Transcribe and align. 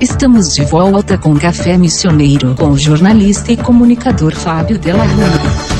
Estamos 0.00 0.54
de 0.54 0.62
volta 0.62 1.16
com 1.16 1.34
Café 1.38 1.78
Missioneiro 1.78 2.54
com 2.54 2.70
o 2.70 2.78
jornalista 2.78 3.50
e 3.50 3.56
comunicador 3.56 4.34
Fábio 4.34 4.78
Della 4.78 5.04
Rua. 5.04 5.75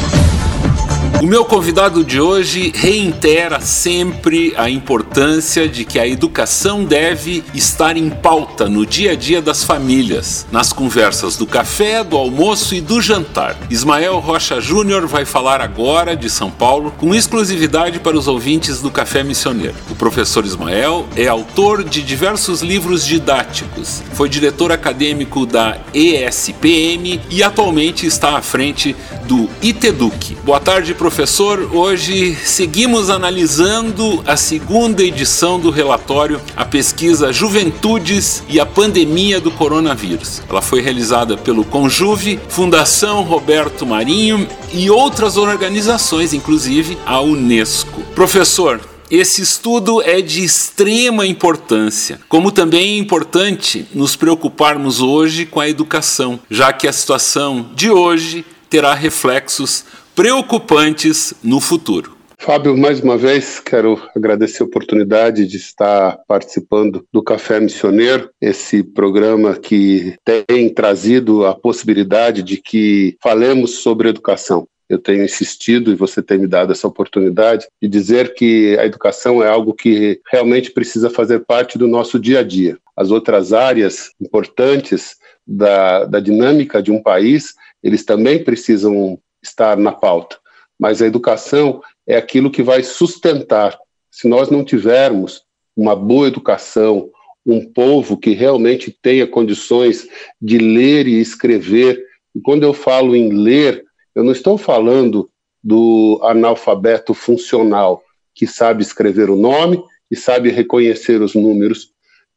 O 1.26 1.28
meu 1.28 1.44
convidado 1.44 2.04
de 2.04 2.20
hoje 2.20 2.70
reitera 2.72 3.60
sempre 3.60 4.54
a 4.56 4.70
importância 4.70 5.68
de 5.68 5.84
que 5.84 5.98
a 5.98 6.06
educação 6.06 6.84
deve 6.84 7.42
estar 7.52 7.96
em 7.96 8.08
pauta 8.08 8.68
no 8.68 8.86
dia 8.86 9.10
a 9.10 9.14
dia 9.16 9.42
das 9.42 9.64
famílias, 9.64 10.46
nas 10.52 10.72
conversas 10.72 11.36
do 11.36 11.44
café, 11.44 12.04
do 12.04 12.16
almoço 12.16 12.76
e 12.76 12.80
do 12.80 13.00
jantar. 13.00 13.56
Ismael 13.68 14.20
Rocha 14.20 14.60
Júnior 14.60 15.08
vai 15.08 15.24
falar 15.24 15.60
agora 15.60 16.14
de 16.14 16.30
São 16.30 16.48
Paulo 16.48 16.94
com 16.96 17.12
exclusividade 17.12 17.98
para 17.98 18.16
os 18.16 18.28
ouvintes 18.28 18.80
do 18.80 18.88
Café 18.88 19.24
Missioneiro. 19.24 19.74
O 19.90 19.96
professor 19.96 20.44
Ismael 20.44 21.08
é 21.16 21.26
autor 21.26 21.82
de 21.82 22.04
diversos 22.04 22.62
livros 22.62 23.04
didáticos, 23.04 24.00
foi 24.12 24.28
diretor 24.28 24.70
acadêmico 24.70 25.44
da 25.44 25.76
ESPM 25.92 27.20
e 27.28 27.42
atualmente 27.42 28.06
está 28.06 28.38
à 28.38 28.42
frente 28.42 28.94
do 29.24 29.50
ITEDUC. 29.60 30.36
Boa 30.44 30.60
tarde, 30.60 30.94
professor 30.94 31.15
professor. 31.16 31.74
Hoje 31.74 32.36
seguimos 32.44 33.08
analisando 33.08 34.22
a 34.26 34.36
segunda 34.36 35.02
edição 35.02 35.58
do 35.58 35.70
relatório 35.70 36.38
A 36.54 36.62
Pesquisa 36.62 37.32
Juventudes 37.32 38.42
e 38.50 38.60
a 38.60 38.66
Pandemia 38.66 39.40
do 39.40 39.50
Coronavírus. 39.50 40.42
Ela 40.46 40.60
foi 40.60 40.82
realizada 40.82 41.34
pelo 41.34 41.64
Conjuve, 41.64 42.38
Fundação 42.50 43.22
Roberto 43.22 43.86
Marinho 43.86 44.46
e 44.70 44.90
outras 44.90 45.38
organizações, 45.38 46.34
inclusive 46.34 46.98
a 47.06 47.18
Unesco. 47.18 48.02
Professor, 48.14 48.78
esse 49.10 49.40
estudo 49.40 50.02
é 50.02 50.20
de 50.20 50.44
extrema 50.44 51.26
importância, 51.26 52.20
como 52.28 52.50
também 52.50 52.96
é 52.96 52.98
importante 52.98 53.86
nos 53.94 54.16
preocuparmos 54.16 55.00
hoje 55.00 55.46
com 55.46 55.60
a 55.60 55.68
educação, 55.68 56.38
já 56.50 56.74
que 56.74 56.86
a 56.86 56.92
situação 56.92 57.70
de 57.74 57.88
hoje 57.88 58.44
terá 58.68 58.94
reflexos 58.94 59.84
preocupantes 60.14 61.34
no 61.42 61.60
futuro. 61.60 62.16
Fábio, 62.38 62.76
mais 62.76 63.00
uma 63.00 63.16
vez 63.16 63.58
quero 63.58 64.00
agradecer 64.14 64.62
a 64.62 64.66
oportunidade 64.66 65.46
de 65.46 65.56
estar 65.56 66.18
participando 66.28 67.04
do 67.12 67.22
Café 67.22 67.58
Missioneiro, 67.58 68.30
esse 68.40 68.82
programa 68.82 69.54
que 69.54 70.14
tem 70.24 70.68
trazido 70.72 71.46
a 71.46 71.54
possibilidade 71.54 72.42
de 72.42 72.58
que 72.58 73.16
falemos 73.22 73.76
sobre 73.78 74.10
educação. 74.10 74.68
Eu 74.88 74.98
tenho 74.98 75.24
insistido 75.24 75.90
e 75.90 75.96
você 75.96 76.22
tem 76.22 76.38
me 76.38 76.46
dado 76.46 76.72
essa 76.72 76.86
oportunidade 76.86 77.66
de 77.82 77.88
dizer 77.88 78.34
que 78.34 78.76
a 78.78 78.86
educação 78.86 79.42
é 79.42 79.48
algo 79.48 79.74
que 79.74 80.20
realmente 80.30 80.70
precisa 80.70 81.10
fazer 81.10 81.40
parte 81.40 81.76
do 81.76 81.88
nosso 81.88 82.18
dia 82.18 82.40
a 82.40 82.42
dia. 82.44 82.78
As 82.96 83.10
outras 83.10 83.52
áreas 83.52 84.10
importantes 84.20 85.16
da, 85.46 86.04
da 86.04 86.20
dinâmica 86.20 86.82
de 86.82 86.92
um 86.92 87.02
país, 87.02 87.54
eles 87.82 88.04
também 88.04 88.42
precisam 88.42 89.18
estar 89.42 89.76
na 89.76 89.92
pauta, 89.92 90.38
mas 90.78 91.00
a 91.00 91.06
educação 91.06 91.80
é 92.06 92.16
aquilo 92.16 92.50
que 92.50 92.62
vai 92.62 92.82
sustentar. 92.82 93.78
Se 94.10 94.28
nós 94.28 94.50
não 94.50 94.64
tivermos 94.64 95.42
uma 95.76 95.94
boa 95.94 96.28
educação, 96.28 97.10
um 97.44 97.64
povo 97.64 98.16
que 98.16 98.30
realmente 98.30 98.96
tenha 99.00 99.26
condições 99.26 100.08
de 100.40 100.58
ler 100.58 101.06
e 101.06 101.20
escrever, 101.20 102.02
e 102.34 102.40
quando 102.40 102.64
eu 102.64 102.74
falo 102.74 103.14
em 103.14 103.32
ler, 103.32 103.84
eu 104.14 104.24
não 104.24 104.32
estou 104.32 104.58
falando 104.58 105.30
do 105.62 106.20
analfabeto 106.22 107.12
funcional, 107.12 108.02
que 108.34 108.46
sabe 108.46 108.82
escrever 108.82 109.30
o 109.30 109.36
nome 109.36 109.82
e 110.10 110.16
sabe 110.16 110.50
reconhecer 110.50 111.20
os 111.20 111.34
números. 111.34 111.90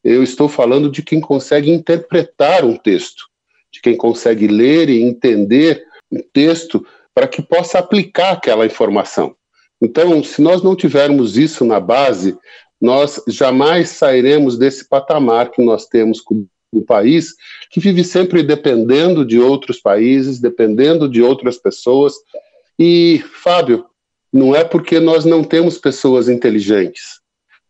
Eu 0.03 0.23
estou 0.23 0.49
falando 0.49 0.89
de 0.89 1.01
quem 1.01 1.19
consegue 1.19 1.71
interpretar 1.71 2.65
um 2.65 2.75
texto, 2.75 3.28
de 3.71 3.81
quem 3.81 3.95
consegue 3.95 4.47
ler 4.47 4.89
e 4.89 5.01
entender 5.01 5.83
um 6.11 6.21
texto 6.33 6.85
para 7.13 7.27
que 7.27 7.41
possa 7.41 7.79
aplicar 7.79 8.31
aquela 8.31 8.65
informação. 8.65 9.35
Então, 9.81 10.23
se 10.23 10.41
nós 10.41 10.61
não 10.61 10.75
tivermos 10.75 11.37
isso 11.37 11.63
na 11.63 11.79
base, 11.79 12.37
nós 12.81 13.21
jamais 13.27 13.89
sairemos 13.89 14.57
desse 14.57 14.87
patamar 14.87 15.51
que 15.51 15.61
nós 15.61 15.85
temos 15.85 16.21
com 16.21 16.45
um 16.71 16.81
país 16.81 17.33
que 17.69 17.79
vive 17.79 18.03
sempre 18.03 18.43
dependendo 18.43 19.25
de 19.25 19.39
outros 19.39 19.79
países, 19.79 20.39
dependendo 20.39 21.09
de 21.09 21.21
outras 21.21 21.57
pessoas. 21.57 22.13
E, 22.77 23.23
Fábio, 23.33 23.85
não 24.31 24.55
é 24.55 24.63
porque 24.63 24.99
nós 24.99 25.25
não 25.25 25.43
temos 25.43 25.77
pessoas 25.77 26.29
inteligentes, 26.29 27.19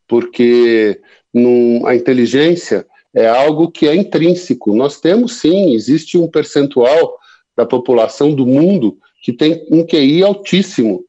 porque 0.08 1.00
num, 1.34 1.86
a 1.88 1.96
inteligência 1.96 2.86
é 3.14 3.28
algo 3.28 3.72
que 3.72 3.88
é 3.88 3.96
intrínseco. 3.96 4.76
Nós 4.76 5.00
temos 5.00 5.40
sim, 5.40 5.74
existe 5.74 6.18
um 6.18 6.28
percentual 6.28 7.18
da 7.56 7.66
população 7.66 8.34
do 8.34 8.46
mundo 8.46 8.98
que 9.22 9.34
tem 9.34 9.66
um 9.72 9.86
QI 9.86 10.24
altíssimo. 10.24 11.04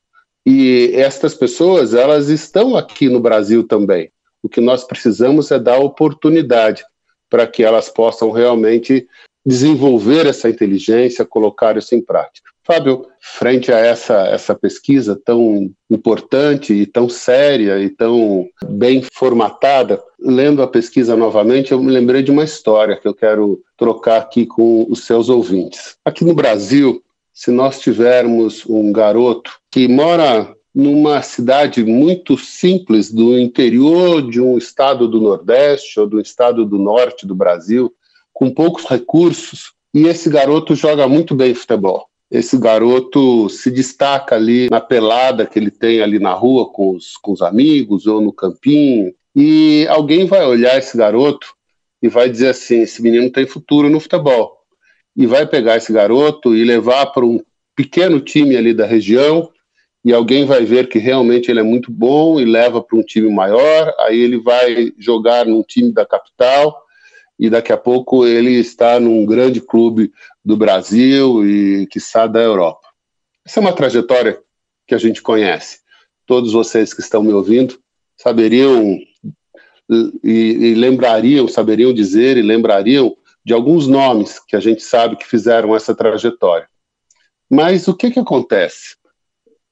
E 0.47 0.93
estas 0.94 1.34
pessoas, 1.34 1.94
elas 1.94 2.28
estão 2.28 2.77
aqui 2.77 3.09
no 3.09 3.21
Brasil 3.21 3.66
também. 3.66 4.10
O 4.43 4.49
que 4.49 4.60
nós 4.60 4.84
precisamos 4.84 5.50
é 5.50 5.59
dar 5.59 5.78
oportunidade 5.78 6.83
para 7.28 7.47
que 7.47 7.62
elas 7.62 7.89
possam 7.89 8.31
realmente 8.31 9.06
desenvolver 9.44 10.27
essa 10.27 10.49
inteligência, 10.49 11.25
colocar 11.25 11.77
isso 11.77 11.94
em 11.94 12.00
prática. 12.00 12.50
Fábio, 12.70 13.04
frente 13.20 13.72
a 13.72 13.78
essa, 13.78 14.28
essa 14.28 14.54
pesquisa 14.54 15.20
tão 15.25 15.72
importante 15.91 16.72
e 16.72 16.86
tão 16.86 17.08
séria 17.08 17.81
e 17.81 17.91
tão 17.91 18.48
bem 18.64 19.04
formatada, 19.12 20.00
lendo 20.20 20.62
a 20.62 20.69
pesquisa 20.69 21.16
novamente, 21.16 21.72
eu 21.72 21.82
me 21.82 21.91
lembrei 21.91 22.22
de 22.22 22.30
uma 22.30 22.44
história 22.44 22.97
que 22.97 23.09
eu 23.09 23.12
quero 23.12 23.60
trocar 23.76 24.19
aqui 24.19 24.47
com 24.47 24.86
os 24.88 25.03
seus 25.03 25.28
ouvintes. 25.28 25.97
Aqui 26.04 26.25
no 26.25 26.32
Brasil, 26.32 27.03
se 27.34 27.50
nós 27.50 27.80
tivermos 27.80 28.64
um 28.66 28.92
garoto 28.92 29.50
que 29.69 29.88
mora 29.88 30.54
numa 30.72 31.22
cidade 31.22 31.82
muito 31.82 32.38
simples 32.38 33.10
do 33.10 33.36
interior 33.36 34.22
de 34.30 34.41
um 34.41 34.56
estado 34.56 35.09
do 35.09 35.20
Nordeste 35.20 35.98
ou 35.98 36.06
do 36.06 36.20
estado 36.20 36.64
do 36.64 36.78
Norte 36.78 37.26
do 37.26 37.34
Brasil, 37.34 37.92
com 38.32 38.48
poucos 38.48 38.84
recursos, 38.84 39.72
e 39.92 40.06
esse 40.06 40.30
garoto 40.30 40.76
joga 40.76 41.09
muito 41.09 41.34
bem 41.34 41.53
futebol. 41.53 42.09
Esse 42.30 42.56
garoto 42.56 43.48
se 43.48 43.70
destaca 43.70 44.36
ali 44.36 44.70
na 44.70 44.80
pelada 44.80 45.46
que 45.46 45.58
ele 45.58 45.70
tem 45.70 46.00
ali 46.00 46.20
na 46.20 46.32
rua 46.32 46.70
com 46.70 46.94
os, 46.94 47.16
com 47.16 47.32
os 47.32 47.42
amigos 47.42 48.06
ou 48.06 48.20
no 48.20 48.32
campinho, 48.32 49.12
e 49.34 49.86
alguém 49.88 50.26
vai 50.26 50.44
olhar 50.46 50.78
esse 50.78 50.96
garoto 50.96 51.54
e 52.00 52.08
vai 52.08 52.28
dizer 52.30 52.48
assim: 52.48 52.82
esse 52.82 53.02
menino 53.02 53.30
tem 53.30 53.46
futuro 53.46 53.88
no 53.91 53.98
futebol. 53.98 54.58
E 55.16 55.26
vai 55.26 55.46
pegar 55.46 55.76
esse 55.76 55.92
garoto 55.92 56.54
e 56.56 56.64
levar 56.64 57.06
para 57.06 57.24
um 57.24 57.41
pequeno 57.74 58.20
time 58.20 58.56
ali 58.56 58.72
da 58.72 58.86
região. 58.86 59.50
E 60.04 60.12
alguém 60.12 60.47
vai 60.47 60.64
ver 60.64 60.88
que 60.88 60.98
realmente 60.98 61.50
ele 61.50 61.60
é 61.60 61.64
muito 61.64 61.91
bom 61.91 62.41
e 62.41 62.44
leva 62.44 62.82
para 62.82 62.97
um 62.97 63.02
time 63.02 63.28
maior, 63.28 63.92
aí 63.98 64.18
ele 64.18 64.38
vai 64.38 64.92
jogar 64.98 65.44
num 65.44 65.62
time 65.62 65.92
da 65.92 66.06
capital 66.06 66.80
e 67.41 67.49
daqui 67.49 67.73
a 67.73 67.77
pouco 67.78 68.27
ele 68.27 68.51
está 68.51 69.01
num 69.01 69.25
grande 69.25 69.62
clube 69.62 70.12
do 70.45 70.59
Brasil 70.59 71.43
e 71.47 71.87
que 71.87 71.97
está 71.97 72.27
da 72.27 72.39
Europa. 72.39 72.87
Essa 73.47 73.61
é 73.61 73.62
uma 73.62 73.73
trajetória 73.73 74.39
que 74.87 74.95
a 74.95 74.99
gente 74.99 75.23
conhece. 75.23 75.78
Todos 76.27 76.53
vocês 76.53 76.93
que 76.93 77.01
estão 77.01 77.23
me 77.23 77.33
ouvindo 77.33 77.81
saberiam 78.15 78.99
e, 80.23 80.31
e 80.33 80.75
lembrariam, 80.75 81.49
saberiam 81.49 81.95
dizer 81.95 82.37
e 82.37 82.43
lembrariam 82.43 83.17
de 83.43 83.55
alguns 83.55 83.89
nomes 83.89 84.39
que 84.39 84.55
a 84.55 84.61
gente 84.61 84.83
sabe 84.83 85.17
que 85.17 85.27
fizeram 85.27 85.75
essa 85.75 85.95
trajetória. 85.95 86.69
Mas 87.51 87.89
o 87.89 87.95
que, 87.95 88.11
que 88.11 88.21
acontece? 88.21 88.97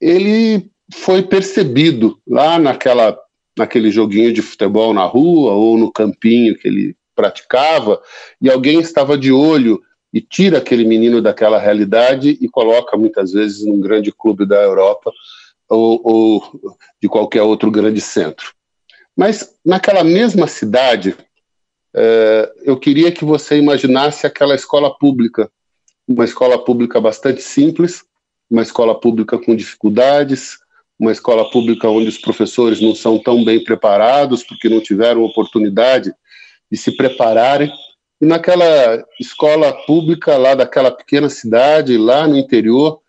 Ele 0.01 0.71
foi 0.91 1.21
percebido 1.21 2.19
lá 2.27 2.57
naquela, 2.57 3.15
naquele 3.55 3.91
joguinho 3.91 4.33
de 4.33 4.41
futebol 4.41 4.91
na 4.91 5.05
rua 5.05 5.51
ou 5.51 5.77
no 5.77 5.91
campinho 5.91 6.57
que 6.57 6.67
ele 6.67 6.98
praticava, 7.19 8.01
e 8.41 8.49
alguém 8.49 8.79
estava 8.79 9.17
de 9.17 9.29
olho 9.29 9.81
e 10.13 10.21
tira 10.21 10.59
aquele 10.59 10.85
menino 10.85 11.21
daquela 11.21 11.59
realidade 11.59 12.37
e 12.39 12.47
coloca 12.47 12.95
muitas 12.95 13.33
vezes 13.33 13.65
num 13.65 13.81
grande 13.81 14.09
clube 14.09 14.45
da 14.45 14.55
Europa 14.55 15.11
ou, 15.67 15.99
ou 16.01 16.61
de 17.01 17.09
qualquer 17.09 17.41
outro 17.41 17.69
grande 17.69 17.99
centro. 17.99 18.53
Mas 19.17 19.53
naquela 19.65 20.01
mesma 20.01 20.47
cidade, 20.47 21.13
é, 21.93 22.53
eu 22.63 22.79
queria 22.79 23.11
que 23.11 23.25
você 23.25 23.57
imaginasse 23.57 24.25
aquela 24.25 24.55
escola 24.55 24.97
pública, 24.97 25.51
uma 26.07 26.23
escola 26.23 26.57
pública 26.63 27.01
bastante 27.01 27.41
simples, 27.41 28.01
uma 28.49 28.61
escola 28.61 28.97
pública 28.97 29.37
com 29.37 29.53
dificuldades, 29.53 30.57
uma 30.97 31.11
escola 31.11 31.49
pública 31.51 31.89
onde 31.89 32.07
os 32.07 32.17
professores 32.17 32.79
não 32.79 32.95
são 32.95 33.19
tão 33.19 33.43
bem 33.43 33.61
preparados 33.61 34.41
porque 34.41 34.69
não 34.69 34.79
tiveram 34.79 35.21
oportunidade 35.23 36.13
de 36.71 36.77
se 36.77 36.95
prepararem. 36.95 37.71
E 38.21 38.25
naquela 38.25 39.03
escola 39.19 39.73
pública 39.85 40.37
lá 40.37 40.55
daquela 40.55 40.91
pequena 40.91 41.29
cidade, 41.29 41.97
lá 41.97 42.27
no 42.27 42.37
interior, 42.37 42.99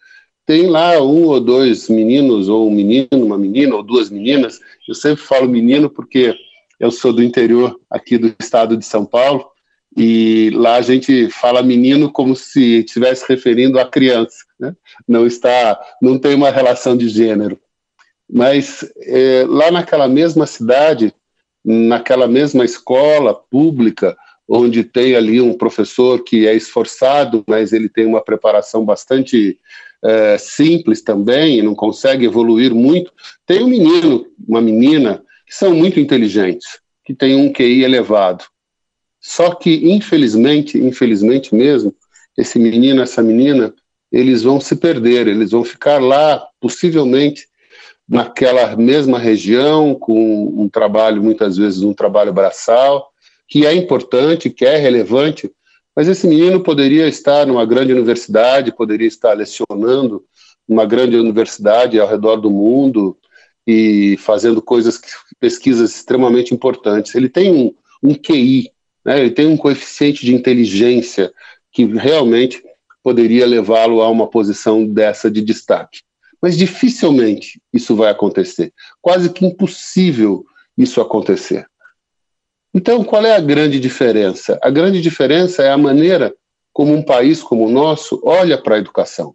tem 0.47 0.67
lá 0.67 1.01
um 1.01 1.27
ou 1.27 1.41
dois 1.41 1.89
meninos, 1.89 2.49
ou 2.49 2.69
um 2.69 2.71
menino, 2.71 3.09
uma 3.12 3.39
menina, 3.39 3.77
ou 3.77 3.83
duas 3.83 4.11
meninas. 4.11 4.61
Eu 4.89 4.95
sempre 4.95 5.23
falo 5.23 5.49
menino 5.49 5.89
porque 5.89 6.35
eu 6.81 6.91
sou 6.91 7.12
do 7.12 7.23
interior 7.23 7.79
aqui 7.91 8.17
do 8.17 8.35
estado 8.41 8.77
de 8.77 8.85
São 8.85 9.05
Paulo 9.05 9.51
E 9.97 10.51
lá 10.55 10.77
a 10.77 10.83
gente 10.83 11.29
fala 11.31 11.63
menino 11.63 12.11
como 12.11 12.35
se 12.35 12.79
estivesse 12.79 13.25
referindo 13.29 13.79
a 13.79 13.85
criança, 13.85 14.45
né? 14.59 14.75
não 15.06 15.27
está, 15.27 15.79
não 16.01 16.19
tem 16.19 16.35
uma 16.35 16.51
relação 16.51 16.97
de 16.97 17.09
gênero. 17.09 17.59
Mas 18.33 18.89
é, 19.03 19.45
lá 19.49 19.71
naquela 19.71 20.09
mesma 20.09 20.47
cidade, 20.47 21.13
naquela 21.65 22.27
mesma 22.27 22.65
escola 22.65 23.35
pública, 23.35 24.17
onde 24.49 24.83
tem 24.83 25.15
ali 25.15 25.41
um 25.41 25.55
professor 25.55 26.25
que 26.25 26.47
é 26.47 26.55
esforçado, 26.55 27.45
mas 27.47 27.73
ele 27.73 27.89
tem 27.89 28.07
uma 28.07 28.21
preparação 28.21 28.85
bastante 28.85 29.59
é, 30.03 30.39
simples 30.39 31.03
também, 31.03 31.62
não 31.62 31.75
consegue 31.75 32.25
evoluir 32.25 32.75
muito, 32.75 33.12
tem 33.47 33.62
um 33.62 33.69
menino, 33.69 34.27
uma 34.47 34.61
menina, 34.61 35.23
que 35.47 35.55
são 35.55 35.75
muito 35.75 36.01
inteligentes, 36.01 36.81
que 37.05 37.15
tem 37.15 37.35
um 37.35 37.53
QI 37.53 37.85
elevado. 37.85 38.45
Só 39.21 39.55
que, 39.55 39.93
infelizmente, 39.93 40.79
infelizmente 40.79 41.55
mesmo, 41.55 41.95
esse 42.37 42.59
menino, 42.59 43.03
essa 43.03 43.23
menina, 43.23 43.75
eles 44.11 44.43
vão 44.43 44.61
se 44.61 44.75
perder, 44.75 45.29
eles 45.29 45.51
vão 45.51 45.63
ficar 45.63 46.01
lá, 46.01 46.45
possivelmente, 46.59 47.47
naquela 48.11 48.75
mesma 48.75 49.21
região, 49.21 49.95
com 49.95 50.53
um 50.61 50.69
trabalho, 50.69 51.23
muitas 51.23 51.57
vezes, 51.57 51.85
um 51.85 51.95
trabalho 51.95 52.33
braçal, 52.33 53.09
que 53.47 53.65
é 53.65 53.73
importante, 53.73 54.51
que 54.51 54.67
é 54.67 54.77
relevante, 54.77 55.49
mas 55.95 56.09
esse 56.09 56.27
menino 56.27 56.61
poderia 56.61 57.07
estar 57.07 57.47
numa 57.47 57.65
grande 57.65 57.93
universidade, 57.93 58.75
poderia 58.75 59.07
estar 59.07 59.33
lecionando 59.35 60.25
numa 60.69 60.85
grande 60.85 61.17
universidade 61.17 62.01
ao 62.01 62.09
redor 62.09 62.37
do 62.37 62.51
mundo 62.51 63.17
e 63.65 64.17
fazendo 64.19 64.61
coisas, 64.61 65.01
pesquisas 65.39 65.95
extremamente 65.95 66.53
importantes. 66.53 67.15
Ele 67.15 67.29
tem 67.29 67.53
um, 67.53 67.73
um 68.03 68.15
QI, 68.15 68.73
né? 69.05 69.21
ele 69.21 69.31
tem 69.31 69.47
um 69.47 69.56
coeficiente 69.56 70.27
de 70.27 70.35
inteligência 70.35 71.33
que 71.71 71.85
realmente 71.85 72.61
poderia 73.05 73.47
levá-lo 73.47 74.01
a 74.03 74.09
uma 74.09 74.29
posição 74.29 74.85
dessa 74.85 75.31
de 75.31 75.41
destaque. 75.41 76.01
Mas 76.41 76.57
dificilmente 76.57 77.61
isso 77.73 77.95
vai 77.95 78.11
acontecer. 78.11 78.73
Quase 79.01 79.33
que 79.33 79.45
impossível 79.45 80.45
isso 80.77 81.01
acontecer. 81.01 81.67
Então, 82.73 83.03
qual 83.03 83.25
é 83.25 83.35
a 83.35 83.41
grande 83.41 83.81
diferença? 83.81 84.59
A 84.63 84.71
grande 84.71 85.01
diferença 85.01 85.63
é 85.63 85.71
a 85.71 85.79
maneira 85.79 86.35
como 86.73 86.93
um 86.95 87.03
país 87.03 87.43
como 87.43 87.67
o 87.67 87.71
nosso 87.71 88.21
olha 88.25 88.57
para 88.57 88.77
a 88.77 88.79
educação. 88.79 89.35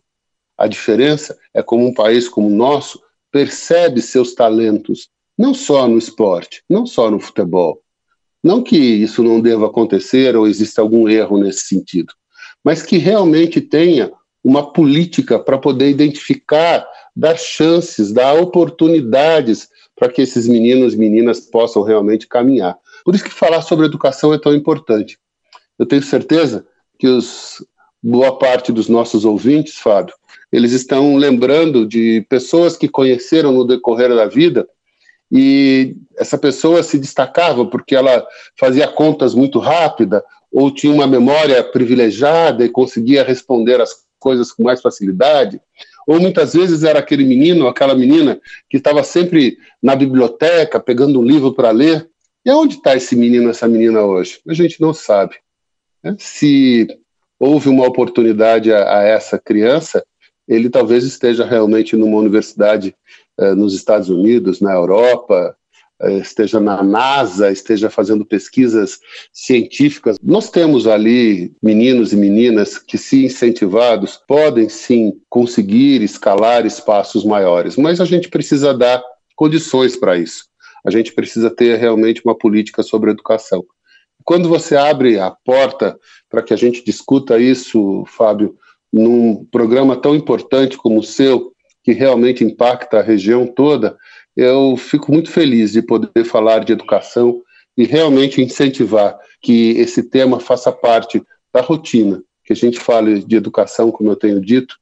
A 0.57 0.67
diferença 0.67 1.37
é 1.53 1.61
como 1.61 1.85
um 1.85 1.93
país 1.93 2.29
como 2.29 2.47
o 2.47 2.55
nosso 2.55 3.01
percebe 3.29 4.01
seus 4.01 4.33
talentos, 4.33 5.09
não 5.37 5.53
só 5.53 5.85
no 5.87 5.97
esporte, 5.97 6.63
não 6.69 6.85
só 6.85 7.11
no 7.11 7.19
futebol. 7.19 7.81
Não 8.41 8.63
que 8.63 8.77
isso 8.77 9.21
não 9.21 9.41
deva 9.41 9.65
acontecer 9.65 10.37
ou 10.37 10.47
exista 10.47 10.81
algum 10.81 11.09
erro 11.09 11.37
nesse 11.37 11.67
sentido, 11.67 12.13
mas 12.63 12.81
que 12.81 12.97
realmente 12.97 13.59
tenha 13.59 14.11
uma 14.45 14.71
política 14.71 15.39
para 15.39 15.57
poder 15.57 15.89
identificar, 15.89 16.87
dar 17.15 17.35
chances, 17.35 18.11
dar 18.11 18.35
oportunidades 18.35 19.67
para 19.95 20.07
que 20.07 20.21
esses 20.21 20.47
meninos 20.47 20.93
e 20.93 20.97
meninas 20.97 21.39
possam 21.39 21.81
realmente 21.81 22.27
caminhar. 22.27 22.77
Por 23.03 23.15
isso 23.15 23.23
que 23.23 23.31
falar 23.31 23.63
sobre 23.63 23.87
educação 23.87 24.31
é 24.35 24.37
tão 24.37 24.53
importante. 24.53 25.17
Eu 25.79 25.87
tenho 25.87 26.03
certeza 26.03 26.63
que 26.99 27.07
os, 27.07 27.65
boa 28.03 28.37
parte 28.37 28.71
dos 28.71 28.87
nossos 28.87 29.25
ouvintes, 29.25 29.79
Fábio, 29.79 30.13
eles 30.51 30.73
estão 30.73 31.15
lembrando 31.15 31.83
de 31.83 32.23
pessoas 32.29 32.77
que 32.77 32.87
conheceram 32.87 33.51
no 33.51 33.65
decorrer 33.65 34.13
da 34.13 34.27
vida 34.27 34.67
e 35.31 35.95
essa 36.19 36.37
pessoa 36.37 36.83
se 36.83 36.99
destacava 36.99 37.65
porque 37.65 37.95
ela 37.95 38.23
fazia 38.55 38.87
contas 38.87 39.33
muito 39.33 39.57
rápida 39.57 40.23
ou 40.51 40.69
tinha 40.69 40.93
uma 40.93 41.07
memória 41.07 41.63
privilegiada 41.63 42.63
e 42.63 42.69
conseguia 42.69 43.23
responder 43.23 43.81
as 43.81 44.04
coisas 44.25 44.51
com 44.51 44.63
mais 44.63 44.81
facilidade, 44.81 45.61
ou 46.07 46.19
muitas 46.19 46.53
vezes 46.53 46.83
era 46.83 46.97
aquele 46.97 47.23
menino, 47.23 47.67
aquela 47.67 47.93
menina 47.93 48.41
que 48.67 48.77
estava 48.77 49.03
sempre 49.03 49.59
na 49.79 49.95
biblioteca 49.95 50.79
pegando 50.79 51.19
um 51.19 51.23
livro 51.23 51.53
para 51.53 51.69
ler. 51.69 52.09
E 52.43 52.49
onde 52.49 52.77
está 52.77 52.95
esse 52.95 53.15
menino, 53.15 53.51
essa 53.51 53.67
menina 53.67 54.01
hoje? 54.01 54.39
A 54.47 54.53
gente 54.55 54.81
não 54.81 54.95
sabe. 54.95 55.35
Né? 56.03 56.15
Se 56.17 56.87
houve 57.39 57.69
uma 57.69 57.85
oportunidade 57.85 58.73
a, 58.73 58.97
a, 58.97 59.03
essa 59.03 59.37
criança, 59.37 60.03
ele 60.47 60.71
talvez 60.71 61.03
esteja 61.03 61.45
realmente 61.45 61.95
numa 61.95 62.17
universidade 62.17 62.95
eh, 63.37 63.53
nos 63.53 63.75
Estados 63.75 64.09
Unidos, 64.09 64.59
na 64.59 64.73
Europa, 64.73 65.55
esteja 66.21 66.59
na 66.59 66.83
NASA, 66.83 67.51
esteja 67.51 67.89
fazendo 67.89 68.25
pesquisas 68.25 68.99
científicas. 69.31 70.17
Nós 70.21 70.49
temos 70.49 70.87
ali 70.87 71.53
meninos 71.61 72.11
e 72.11 72.17
meninas 72.17 72.77
que, 72.77 72.97
se 72.97 73.25
incentivados, 73.25 74.19
podem 74.27 74.67
sim 74.69 75.13
conseguir 75.29 76.01
escalar 76.01 76.65
espaços 76.65 77.23
maiores, 77.23 77.77
mas 77.77 78.01
a 78.01 78.05
gente 78.05 78.29
precisa 78.29 78.73
dar 78.73 79.01
condições 79.35 79.95
para 79.95 80.17
isso. 80.17 80.45
A 80.85 80.91
gente 80.91 81.13
precisa 81.13 81.49
ter 81.49 81.77
realmente 81.79 82.21
uma 82.23 82.37
política 82.37 82.83
sobre 82.83 83.11
educação. 83.11 83.65
Quando 84.23 84.49
você 84.49 84.75
abre 84.75 85.19
a 85.19 85.31
porta 85.31 85.97
para 86.29 86.41
que 86.41 86.53
a 86.53 86.57
gente 86.57 86.83
discuta 86.83 87.39
isso, 87.39 88.03
Fábio, 88.07 88.55
num 88.91 89.45
programa 89.45 89.95
tão 89.95 90.15
importante 90.15 90.77
como 90.77 90.99
o 90.99 91.03
seu, 91.03 91.53
que 91.83 91.91
realmente 91.91 92.43
impacta 92.43 92.97
a 92.97 93.03
região 93.03 93.45
toda, 93.45 93.95
eu 94.35 94.75
fico 94.75 95.11
muito 95.11 95.31
feliz 95.31 95.71
de 95.71 95.81
poder 95.81 96.23
falar 96.25 96.65
de 96.65 96.73
educação 96.73 97.41
e 97.77 97.85
realmente 97.85 98.41
incentivar 98.41 99.17
que 99.41 99.71
esse 99.71 100.03
tema 100.03 100.39
faça 100.39 100.71
parte 100.71 101.21
da 101.53 101.61
rotina, 101.61 102.21
que 102.43 102.53
a 102.53 102.55
gente 102.55 102.79
fale 102.79 103.23
de 103.23 103.35
educação, 103.35 103.91
como 103.91 104.11
eu 104.11 104.15
tenho 104.15 104.41
dito, 104.41 104.75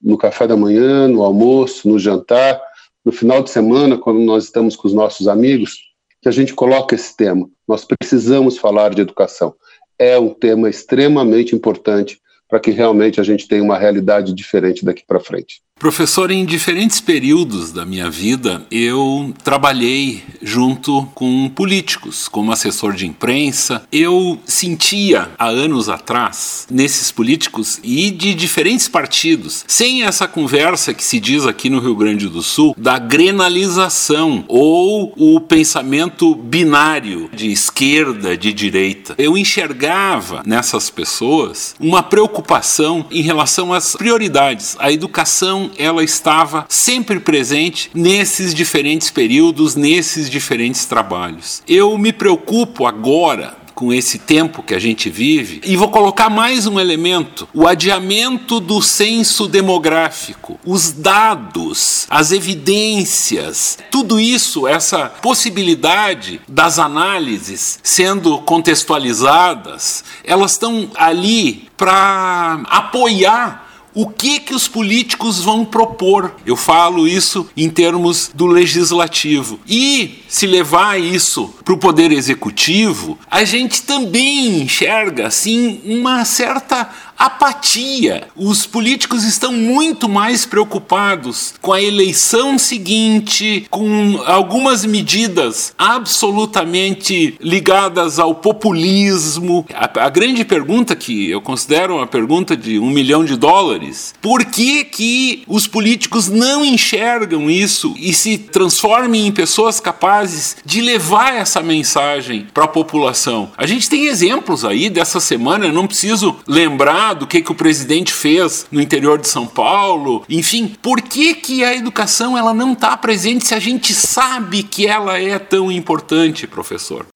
no 0.00 0.16
café 0.16 0.46
da 0.46 0.56
manhã, 0.56 1.06
no 1.08 1.22
almoço, 1.22 1.88
no 1.88 1.98
jantar, 1.98 2.60
no 3.04 3.12
final 3.12 3.42
de 3.42 3.50
semana, 3.50 3.98
quando 3.98 4.20
nós 4.20 4.44
estamos 4.44 4.76
com 4.76 4.86
os 4.86 4.94
nossos 4.94 5.28
amigos, 5.28 5.78
que 6.22 6.28
a 6.28 6.32
gente 6.32 6.54
coloque 6.54 6.94
esse 6.94 7.16
tema. 7.16 7.48
Nós 7.66 7.84
precisamos 7.84 8.58
falar 8.58 8.94
de 8.94 9.00
educação. 9.00 9.54
É 9.98 10.18
um 10.18 10.30
tema 10.30 10.68
extremamente 10.68 11.54
importante 11.54 12.20
para 12.48 12.60
que 12.60 12.70
realmente 12.70 13.20
a 13.20 13.24
gente 13.24 13.46
tenha 13.46 13.62
uma 13.62 13.78
realidade 13.78 14.34
diferente 14.34 14.84
daqui 14.84 15.04
para 15.06 15.20
frente. 15.20 15.62
Professor, 15.80 16.30
em 16.30 16.44
diferentes 16.44 17.00
períodos 17.00 17.72
da 17.72 17.86
minha 17.86 18.10
vida, 18.10 18.66
eu 18.70 19.32
trabalhei 19.42 20.22
junto 20.42 21.08
com 21.14 21.48
políticos, 21.48 22.28
como 22.28 22.52
assessor 22.52 22.92
de 22.92 23.06
imprensa. 23.06 23.82
Eu 23.90 24.38
sentia, 24.44 25.30
há 25.38 25.46
anos 25.46 25.88
atrás, 25.88 26.66
nesses 26.70 27.10
políticos 27.10 27.80
e 27.82 28.10
de 28.10 28.34
diferentes 28.34 28.88
partidos, 28.88 29.64
sem 29.66 30.02
essa 30.02 30.28
conversa 30.28 30.92
que 30.92 31.02
se 31.02 31.18
diz 31.18 31.46
aqui 31.46 31.70
no 31.70 31.80
Rio 31.80 31.96
Grande 31.96 32.28
do 32.28 32.42
Sul, 32.42 32.74
da 32.76 32.98
grenalização 32.98 34.44
ou 34.48 35.14
o 35.16 35.40
pensamento 35.40 36.34
binário 36.34 37.30
de 37.32 37.50
esquerda, 37.50 38.36
de 38.36 38.52
direita. 38.52 39.14
Eu 39.16 39.38
enxergava 39.38 40.42
nessas 40.44 40.90
pessoas 40.90 41.74
uma 41.80 42.02
preocupação 42.02 43.06
em 43.10 43.22
relação 43.22 43.72
às 43.72 43.96
prioridades, 43.96 44.76
a 44.78 44.92
educação 44.92 45.69
ela 45.78 46.02
estava 46.02 46.66
sempre 46.68 47.20
presente 47.20 47.90
nesses 47.94 48.54
diferentes 48.54 49.10
períodos, 49.10 49.74
nesses 49.74 50.28
diferentes 50.28 50.84
trabalhos. 50.84 51.62
Eu 51.66 51.96
me 51.98 52.12
preocupo 52.12 52.86
agora 52.86 53.60
com 53.80 53.94
esse 53.94 54.18
tempo 54.18 54.62
que 54.62 54.74
a 54.74 54.78
gente 54.78 55.08
vive. 55.08 55.62
E 55.64 55.74
vou 55.74 55.88
colocar 55.88 56.28
mais 56.28 56.66
um 56.66 56.78
elemento: 56.78 57.48
o 57.54 57.66
adiamento 57.66 58.60
do 58.60 58.82
censo 58.82 59.48
demográfico, 59.48 60.60
os 60.66 60.92
dados, 60.92 62.06
as 62.10 62.30
evidências, 62.30 63.78
tudo 63.90 64.20
isso, 64.20 64.68
essa 64.68 65.06
possibilidade 65.06 66.42
das 66.46 66.78
análises 66.78 67.78
sendo 67.82 68.38
contextualizadas, 68.40 70.04
elas 70.24 70.52
estão 70.52 70.90
ali 70.94 71.70
para 71.74 72.60
apoiar 72.68 73.69
o 73.94 74.08
que 74.08 74.40
que 74.40 74.54
os 74.54 74.68
políticos 74.68 75.42
vão 75.42 75.64
propor? 75.64 76.34
Eu 76.46 76.56
falo 76.56 77.08
isso 77.08 77.48
em 77.56 77.68
termos 77.68 78.30
do 78.34 78.46
legislativo. 78.46 79.58
E 79.68 80.22
se 80.28 80.46
levar 80.46 81.00
isso 81.00 81.54
para 81.64 81.74
o 81.74 81.78
poder 81.78 82.12
executivo, 82.12 83.18
a 83.30 83.44
gente 83.44 83.82
também 83.82 84.62
enxerga 84.62 85.26
assim 85.26 85.80
uma 85.84 86.24
certa 86.24 86.88
apatia. 87.20 88.28
Os 88.34 88.64
políticos 88.64 89.24
estão 89.24 89.52
muito 89.52 90.08
mais 90.08 90.46
preocupados 90.46 91.52
com 91.60 91.70
a 91.70 91.82
eleição 91.82 92.58
seguinte, 92.58 93.66
com 93.68 94.22
algumas 94.24 94.86
medidas 94.86 95.74
absolutamente 95.76 97.36
ligadas 97.38 98.18
ao 98.18 98.34
populismo. 98.34 99.66
A, 99.74 100.06
a 100.06 100.08
grande 100.08 100.46
pergunta 100.46 100.96
que 100.96 101.30
eu 101.30 101.42
considero 101.42 101.96
uma 101.96 102.06
pergunta 102.06 102.56
de 102.56 102.78
um 102.78 102.88
milhão 102.88 103.22
de 103.22 103.36
dólares: 103.36 104.14
por 104.22 104.42
que 104.46 104.84
que 104.84 105.42
os 105.46 105.66
políticos 105.66 106.28
não 106.28 106.64
enxergam 106.64 107.50
isso 107.50 107.94
e 107.98 108.14
se 108.14 108.38
transformem 108.38 109.26
em 109.26 109.32
pessoas 109.32 109.78
capazes 109.78 110.56
de 110.64 110.80
levar 110.80 111.34
essa 111.34 111.60
mensagem 111.60 112.46
para 112.54 112.64
a 112.64 112.68
população? 112.68 113.50
A 113.58 113.66
gente 113.66 113.90
tem 113.90 114.06
exemplos 114.06 114.64
aí 114.64 114.88
dessa 114.88 115.20
semana. 115.20 115.66
Eu 115.66 115.72
não 115.74 115.86
preciso 115.86 116.36
lembrar 116.46 117.09
do 117.14 117.26
que 117.26 117.42
que 117.42 117.52
o 117.52 117.54
presidente 117.54 118.12
fez 118.12 118.66
no 118.70 118.80
interior 118.80 119.18
de 119.18 119.28
São 119.28 119.46
Paulo. 119.46 120.24
Enfim, 120.28 120.74
por 120.82 121.00
que 121.00 121.34
que 121.34 121.64
a 121.64 121.74
educação 121.74 122.36
ela 122.36 122.54
não 122.54 122.72
está 122.72 122.96
presente 122.96 123.46
se 123.46 123.54
a 123.54 123.58
gente 123.58 123.92
sabe 123.94 124.62
que 124.62 124.86
ela 124.86 125.18
é 125.18 125.38
tão 125.38 125.70
importante, 125.70 126.46
professor? 126.46 127.06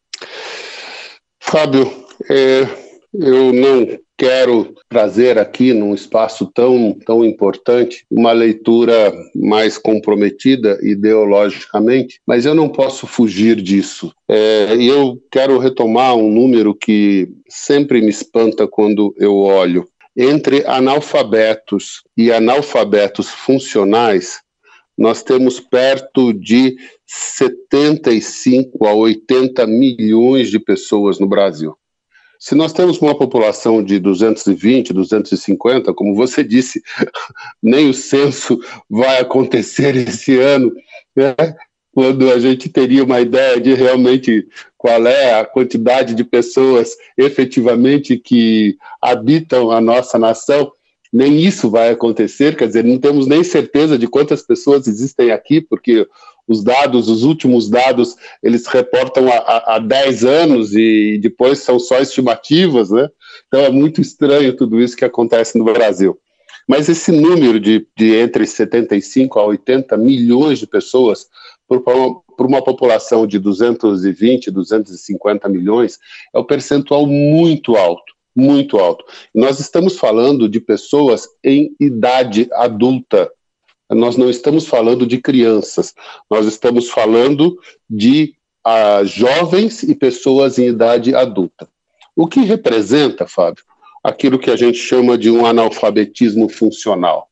Fábio, 1.41 2.07
é, 2.31 2.67
eu 3.13 3.53
não 3.53 4.04
quero 4.25 4.75
trazer 4.89 5.39
aqui 5.39 5.75
num 5.75 5.95
espaço 5.95 6.51
tão, 6.55 6.97
tão 7.05 7.23
importante 7.23 8.07
uma 8.11 8.33
leitura 8.33 9.13
mais 9.35 9.77
comprometida 9.77 10.79
ideologicamente, 10.83 12.21
mas 12.27 12.47
eu 12.47 12.55
não 12.55 12.71
posso 12.71 13.07
fugir 13.07 13.61
disso. 13.61 14.15
É, 14.27 14.77
eu 14.81 15.21
quero 15.31 15.59
retomar 15.59 16.17
um 16.17 16.31
número 16.31 16.75
que 16.75 17.29
sempre 17.49 18.01
me 18.01 18.09
espanta 18.09 18.67
quando 18.67 19.15
eu 19.19 19.37
olho. 19.37 19.87
Entre 20.17 20.65
analfabetos 20.67 22.03
e 22.17 22.33
analfabetos 22.33 23.29
funcionais, 23.29 24.41
nós 24.97 25.23
temos 25.23 25.61
perto 25.61 26.33
de 26.33 26.77
75 27.05 28.87
a 28.87 28.95
80 28.95 29.67
milhões 29.67 30.51
de 30.51 30.59
pessoas 30.59 31.19
no 31.19 31.27
Brasil. 31.27 31.77
Se 32.45 32.55
nós 32.55 32.75
temos 32.75 32.99
uma 32.99 33.17
população 33.17 33.83
de 33.83 33.99
220, 33.99 34.93
250, 34.93 35.95
como 35.95 36.15
você 36.15 36.45
disse, 36.45 36.83
nem 37.63 37.89
o 37.89 37.95
censo 37.95 38.61
vai 38.91 39.19
acontecer 39.19 39.97
esse 39.97 40.39
ano, 40.39 40.71
né? 41.17 41.35
quando 41.91 42.31
a 42.31 42.39
gente 42.39 42.69
teria 42.69 43.03
uma 43.03 43.19
ideia 43.19 43.59
de 43.59 43.73
realmente 43.73 44.47
qual 44.77 45.07
é 45.07 45.41
a 45.41 45.47
quantidade 45.47 46.15
de 46.15 46.23
pessoas 46.23 46.95
efetivamente 47.17 48.19
que 48.19 48.77
habitam 49.01 49.71
a 49.71 49.81
nossa 49.81 50.19
nação, 50.19 50.71
nem 51.11 51.41
isso 51.41 51.71
vai 51.71 51.93
acontecer, 51.93 52.57
quer 52.57 52.67
dizer, 52.67 52.85
não 52.85 52.99
temos 52.99 53.27
nem 53.27 53.43
certeza 53.43 53.97
de 53.97 54.07
quantas 54.07 54.43
pessoas 54.43 54.87
existem 54.87 55.31
aqui, 55.31 55.63
porque 55.63 56.07
os 56.47 56.63
dados, 56.63 57.09
os 57.09 57.23
últimos 57.23 57.69
dados, 57.69 58.17
eles 58.43 58.67
reportam 58.67 59.29
há, 59.29 59.77
há 59.77 59.79
10 59.79 60.25
anos 60.25 60.75
e 60.75 61.19
depois 61.21 61.61
são 61.61 61.79
só 61.79 62.01
estimativas, 62.01 62.91
né? 62.91 63.09
Então 63.49 63.61
é 63.61 63.71
muito 63.71 64.01
estranho 64.01 64.57
tudo 64.57 64.81
isso 64.81 64.97
que 64.97 65.05
acontece 65.05 65.57
no 65.57 65.65
Brasil. 65.65 66.19
Mas 66.69 66.89
esse 66.89 67.13
número 67.13 67.61
de, 67.61 67.87
de 67.97 68.15
entre 68.15 68.47
75 68.47 69.39
a 69.39 69.45
80 69.45 69.97
milhões 69.97 70.59
de 70.59 70.67
pessoas 70.67 71.27
por, 71.67 71.81
por 71.81 72.47
uma 72.47 72.63
população 72.63 73.27
de 73.27 73.39
220, 73.39 74.51
250 74.51 75.49
milhões 75.49 75.99
é 76.35 76.39
um 76.39 76.45
percentual 76.45 77.07
muito 77.07 77.77
alto 77.77 78.15
muito 78.37 78.79
alto. 78.79 79.05
Nós 79.33 79.61
estamos 79.61 79.97
falando 79.97 80.49
de 80.49 80.61
pessoas 80.61 81.29
em 81.43 81.75
idade 81.79 82.49
adulta, 82.53 83.31
nós 83.91 84.17
não 84.17 84.31
estamos 84.31 84.67
falando 84.67 85.07
de 85.07 85.19
crianças, 85.19 85.95
nós 86.31 86.47
estamos 86.47 86.91
falando 86.91 87.59
de 87.89 88.35
uh, 88.67 89.05
jovens 89.05 89.83
e 89.83 89.95
pessoas 89.95 90.59
em 90.59 90.69
idade 90.69 91.15
adulta. 91.15 91.69
O 92.17 92.27
que 92.27 92.41
representa, 92.41 93.27
Fábio, 93.27 93.65
aquilo 94.03 94.39
que 94.39 94.51
a 94.51 94.57
gente 94.57 94.79
chama 94.79 95.19
de 95.19 95.31
um 95.31 95.45
analfabetismo 95.45 96.49
funcional? 96.49 97.29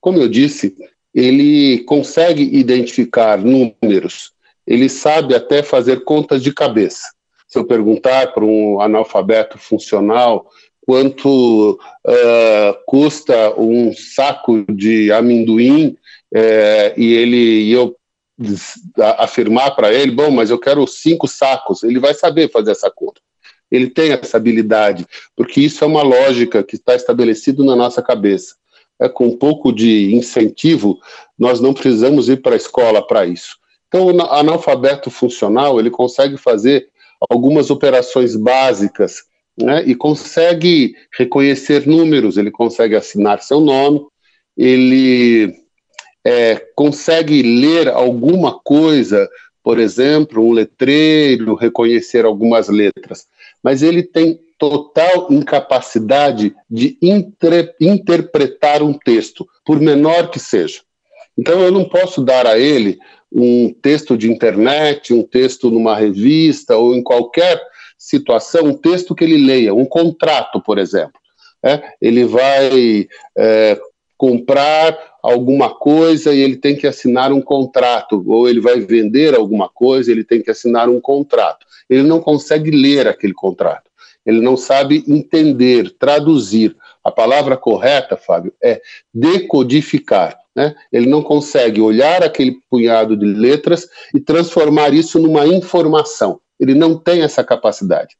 Como 0.00 0.18
eu 0.18 0.28
disse, 0.28 0.74
ele 1.14 1.80
consegue 1.84 2.42
identificar 2.42 3.38
números, 3.38 4.32
ele 4.66 4.88
sabe 4.88 5.34
até 5.34 5.62
fazer 5.62 6.04
contas 6.04 6.42
de 6.42 6.52
cabeça. 6.52 7.12
Se 7.46 7.58
eu 7.58 7.66
perguntar 7.66 8.32
para 8.32 8.44
um 8.44 8.80
analfabeto 8.80 9.58
funcional 9.58 10.50
quanto 10.86 11.78
uh, 12.06 12.84
custa 12.86 13.54
um 13.58 13.92
saco 13.94 14.64
de 14.72 15.12
amendoim 15.12 15.96
é, 16.34 16.94
e 16.96 17.12
ele 17.14 17.36
e 17.36 17.72
eu 17.72 17.96
afirmar 19.18 19.76
para 19.76 19.92
ele, 19.92 20.10
bom, 20.10 20.30
mas 20.30 20.50
eu 20.50 20.58
quero 20.58 20.86
cinco 20.86 21.28
sacos, 21.28 21.82
ele 21.82 22.00
vai 22.00 22.14
saber 22.14 22.50
fazer 22.50 22.72
essa 22.72 22.90
conta. 22.90 23.20
Ele 23.70 23.88
tem 23.88 24.12
essa 24.12 24.36
habilidade, 24.36 25.06
porque 25.36 25.60
isso 25.60 25.84
é 25.84 25.86
uma 25.86 26.02
lógica 26.02 26.62
que 26.62 26.76
está 26.76 26.94
estabelecido 26.94 27.64
na 27.64 27.76
nossa 27.76 28.02
cabeça. 28.02 28.56
É 29.00 29.08
com 29.08 29.28
um 29.28 29.36
pouco 29.36 29.72
de 29.72 30.14
incentivo, 30.14 30.98
nós 31.38 31.60
não 31.60 31.72
precisamos 31.72 32.28
ir 32.28 32.42
para 32.42 32.54
a 32.54 32.56
escola 32.56 33.06
para 33.06 33.24
isso. 33.24 33.56
Então, 33.88 34.06
o 34.06 34.22
analfabeto 34.32 35.10
funcional 35.10 35.78
ele 35.78 35.90
consegue 35.90 36.36
fazer 36.36 36.88
algumas 37.30 37.70
operações 37.70 38.34
básicas 38.34 39.24
né, 39.58 39.82
e 39.84 39.94
consegue 39.94 40.94
reconhecer 41.16 41.86
números, 41.86 42.36
ele 42.36 42.50
consegue 42.50 42.96
assinar 42.96 43.42
seu 43.42 43.60
nome, 43.60 44.00
ele 44.56 45.54
é, 46.24 46.56
consegue 46.74 47.42
ler 47.42 47.88
alguma 47.88 48.58
coisa, 48.58 49.28
por 49.62 49.78
exemplo, 49.78 50.46
um 50.46 50.52
letreiro, 50.52 51.54
reconhecer 51.54 52.24
algumas 52.24 52.68
letras, 52.68 53.26
mas 53.62 53.82
ele 53.82 54.02
tem 54.02 54.40
total 54.58 55.26
incapacidade 55.30 56.54
de 56.70 56.96
inter 57.02 57.74
interpretar 57.80 58.82
um 58.82 58.92
texto, 58.92 59.46
por 59.64 59.80
menor 59.80 60.30
que 60.30 60.38
seja. 60.38 60.80
Então, 61.36 61.60
eu 61.62 61.72
não 61.72 61.88
posso 61.88 62.22
dar 62.22 62.46
a 62.46 62.58
ele 62.58 62.98
um 63.30 63.72
texto 63.72 64.16
de 64.16 64.30
internet, 64.30 65.12
um 65.12 65.22
texto 65.22 65.70
numa 65.70 65.96
revista 65.96 66.76
ou 66.76 66.94
em 66.94 67.02
qualquer 67.02 67.60
situação, 68.02 68.64
um 68.64 68.74
texto 68.74 69.14
que 69.14 69.22
ele 69.22 69.36
leia, 69.36 69.72
um 69.72 69.84
contrato, 69.84 70.60
por 70.60 70.76
exemplo. 70.76 71.20
É, 71.64 71.80
ele 72.00 72.24
vai 72.24 73.06
é, 73.38 73.80
comprar 74.18 74.98
alguma 75.22 75.72
coisa 75.72 76.34
e 76.34 76.40
ele 76.40 76.56
tem 76.56 76.74
que 76.74 76.86
assinar 76.86 77.32
um 77.32 77.40
contrato, 77.40 78.24
ou 78.26 78.48
ele 78.48 78.60
vai 78.60 78.80
vender 78.80 79.36
alguma 79.36 79.68
coisa, 79.68 80.10
ele 80.10 80.24
tem 80.24 80.42
que 80.42 80.50
assinar 80.50 80.88
um 80.88 81.00
contrato. 81.00 81.64
Ele 81.88 82.02
não 82.02 82.20
consegue 82.20 82.72
ler 82.72 83.06
aquele 83.06 83.32
contrato, 83.32 83.88
ele 84.26 84.40
não 84.40 84.56
sabe 84.56 85.04
entender, 85.06 85.94
traduzir. 85.96 86.76
A 87.04 87.10
palavra 87.10 87.56
correta, 87.56 88.16
Fábio, 88.16 88.52
é 88.62 88.80
decodificar. 89.14 90.38
Né? 90.54 90.74
Ele 90.92 91.06
não 91.06 91.22
consegue 91.22 91.80
olhar 91.80 92.22
aquele 92.22 92.58
punhado 92.68 93.16
de 93.16 93.26
letras 93.26 93.88
e 94.14 94.20
transformar 94.20 94.92
isso 94.92 95.18
numa 95.18 95.46
informação. 95.46 96.40
Ele 96.62 96.74
não 96.74 96.98
tem 96.98 97.22
essa 97.22 97.42
capacidade. 97.42 98.16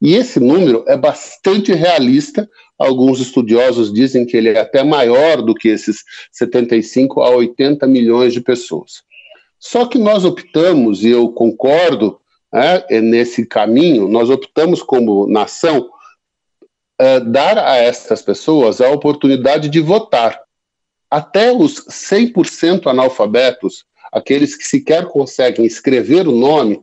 E 0.00 0.14
esse 0.14 0.40
número 0.40 0.84
é 0.86 0.96
bastante 0.96 1.72
realista. 1.72 2.48
Alguns 2.78 3.20
estudiosos 3.20 3.92
dizem 3.92 4.24
que 4.24 4.36
ele 4.36 4.48
é 4.48 4.60
até 4.60 4.82
maior 4.82 5.42
do 5.42 5.54
que 5.54 5.68
esses 5.68 6.02
75 6.32 7.20
a 7.20 7.30
80 7.30 7.86
milhões 7.86 8.32
de 8.32 8.40
pessoas. 8.40 9.02
Só 9.58 9.84
que 9.84 9.98
nós 9.98 10.24
optamos, 10.24 11.04
e 11.04 11.10
eu 11.10 11.30
concordo 11.32 12.18
né, 12.52 12.82
é 12.88 13.00
nesse 13.00 13.46
caminho, 13.46 14.08
nós 14.08 14.30
optamos 14.30 14.82
como 14.82 15.26
nação 15.26 15.90
é, 16.98 17.20
dar 17.20 17.58
a 17.58 17.76
essas 17.76 18.22
pessoas 18.22 18.80
a 18.80 18.90
oportunidade 18.90 19.68
de 19.68 19.80
votar 19.80 20.40
até 21.10 21.52
os 21.52 21.84
100% 21.86 22.86
analfabetos, 22.86 23.84
aqueles 24.12 24.56
que 24.56 24.66
sequer 24.66 25.06
conseguem 25.06 25.66
escrever 25.66 26.28
o 26.28 26.32
nome, 26.32 26.80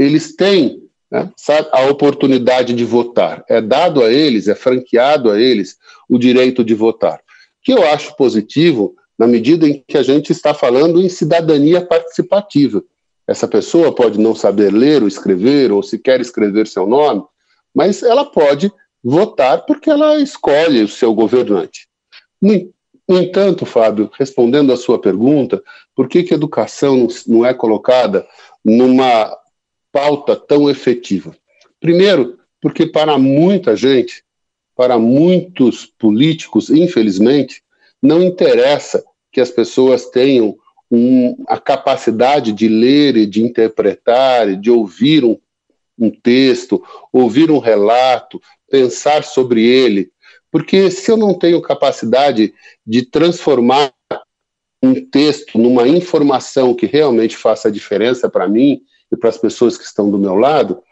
eles 0.00 0.34
têm 0.34 0.82
né, 1.10 1.30
a 1.72 1.82
oportunidade 1.90 2.72
de 2.72 2.84
votar. 2.86 3.44
É 3.46 3.60
dado 3.60 4.02
a 4.02 4.10
eles, 4.10 4.48
é 4.48 4.54
franqueado 4.54 5.30
a 5.30 5.38
eles 5.38 5.76
o 6.08 6.18
direito 6.18 6.64
de 6.64 6.74
votar. 6.74 7.20
Que 7.62 7.72
eu 7.72 7.86
acho 7.86 8.16
positivo 8.16 8.94
na 9.18 9.26
medida 9.26 9.68
em 9.68 9.84
que 9.86 9.98
a 9.98 10.02
gente 10.02 10.32
está 10.32 10.54
falando 10.54 11.02
em 11.02 11.08
cidadania 11.10 11.84
participativa. 11.84 12.82
Essa 13.28 13.46
pessoa 13.46 13.94
pode 13.94 14.18
não 14.18 14.34
saber 14.34 14.72
ler 14.72 15.02
ou 15.02 15.08
escrever, 15.08 15.70
ou 15.70 15.82
sequer 15.82 16.18
escrever 16.18 16.66
seu 16.66 16.86
nome, 16.86 17.22
mas 17.74 18.02
ela 18.02 18.24
pode 18.24 18.72
votar 19.04 19.66
porque 19.66 19.90
ela 19.90 20.18
escolhe 20.18 20.82
o 20.82 20.88
seu 20.88 21.12
governante. 21.12 21.86
No 22.40 23.18
entanto, 23.18 23.66
Fábio, 23.66 24.10
respondendo 24.18 24.72
à 24.72 24.78
sua 24.78 24.98
pergunta, 24.98 25.62
por 25.94 26.08
que, 26.08 26.22
que 26.22 26.32
educação 26.32 27.06
não 27.26 27.44
é 27.44 27.52
colocada 27.52 28.26
numa 28.64 29.36
pauta 29.92 30.36
tão 30.36 30.68
efetiva? 30.68 31.36
Primeiro, 31.78 32.38
porque 32.60 32.86
para 32.86 33.18
muita 33.18 33.74
gente 33.76 34.24
para 34.80 34.98
muitos 34.98 35.84
políticos, 35.84 36.70
infelizmente, 36.70 37.62
não 38.00 38.22
interessa 38.22 39.04
que 39.30 39.38
as 39.38 39.50
pessoas 39.50 40.06
tenham 40.06 40.56
um, 40.90 41.36
a 41.46 41.58
capacidade 41.58 42.50
de 42.50 42.66
ler 42.66 43.14
e 43.14 43.26
de 43.26 43.42
interpretar, 43.42 44.56
de 44.56 44.70
ouvir 44.70 45.22
um, 45.22 45.36
um 45.98 46.10
texto, 46.10 46.82
ouvir 47.12 47.50
um 47.50 47.58
relato, 47.58 48.40
pensar 48.70 49.22
sobre 49.22 49.62
ele. 49.62 50.10
Porque 50.50 50.90
se 50.90 51.10
eu 51.10 51.18
não 51.18 51.34
tenho 51.34 51.60
capacidade 51.60 52.54
de 52.86 53.02
transformar 53.04 53.92
um 54.82 54.94
texto 54.94 55.58
numa 55.58 55.86
informação 55.86 56.74
que 56.74 56.86
realmente 56.86 57.36
faça 57.36 57.70
diferença 57.70 58.30
para 58.30 58.48
mim 58.48 58.80
e 59.10 59.16
para 59.16 59.28
as 59.28 59.38
pessoas 59.38 59.76
que 59.76 59.84
estão 59.84 60.10
do 60.10 60.18
meu 60.18 60.34
lado, 60.34 60.82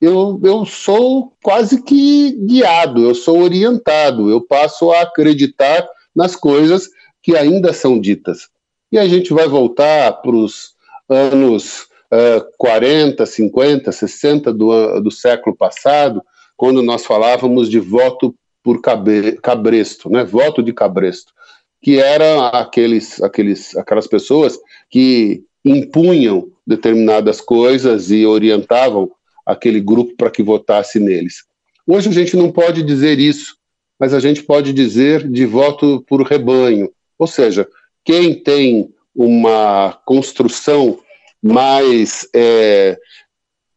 eu, 0.00 0.40
eu 0.44 0.64
sou 0.66 1.32
quase 1.42 1.82
que 1.82 2.32
guiado, 2.32 3.02
eu 3.02 3.14
sou 3.14 3.38
orientado, 3.40 4.30
eu 4.30 4.40
passo 4.40 4.90
a 4.90 5.02
acreditar 5.02 5.86
nas 6.14 6.36
coisas 6.36 6.88
que 7.22 7.36
ainda 7.36 7.72
são 7.72 7.98
ditas. 7.98 8.48
E 8.90 8.98
a 8.98 9.06
gente 9.08 9.32
vai 9.32 9.48
voltar 9.48 10.12
para 10.20 10.30
os 10.30 10.74
anos 11.08 11.86
uh, 12.12 12.44
40, 12.58 13.24
50, 13.24 13.90
60 13.90 14.52
do, 14.52 15.00
do 15.00 15.10
século 15.10 15.56
passado, 15.56 16.22
quando 16.56 16.82
nós 16.82 17.04
falávamos 17.04 17.68
de 17.68 17.78
voto 17.78 18.34
por 18.62 18.80
cabresto, 18.80 20.10
né? 20.10 20.24
voto 20.24 20.62
de 20.62 20.72
cabresto, 20.72 21.32
que 21.80 22.00
eram 22.00 22.44
aqueles, 22.46 23.22
aqueles, 23.22 23.76
aquelas 23.76 24.06
pessoas 24.06 24.58
que 24.90 25.44
impunham 25.64 26.50
determinadas 26.66 27.40
coisas 27.40 28.10
e 28.10 28.26
orientavam 28.26 29.10
aquele 29.44 29.80
grupo 29.80 30.16
para 30.16 30.30
que 30.30 30.42
votasse 30.42 30.98
neles. 30.98 31.44
Hoje 31.86 32.08
a 32.08 32.12
gente 32.12 32.36
não 32.36 32.50
pode 32.50 32.82
dizer 32.82 33.18
isso, 33.18 33.56
mas 33.98 34.12
a 34.12 34.18
gente 34.18 34.42
pode 34.42 34.72
dizer 34.72 35.28
de 35.28 35.46
voto 35.46 36.04
por 36.08 36.22
rebanho, 36.22 36.90
ou 37.18 37.26
seja, 37.26 37.66
quem 38.04 38.34
tem 38.34 38.92
uma 39.14 39.98
construção 40.04 40.98
mais 41.42 42.28
é, 42.34 42.98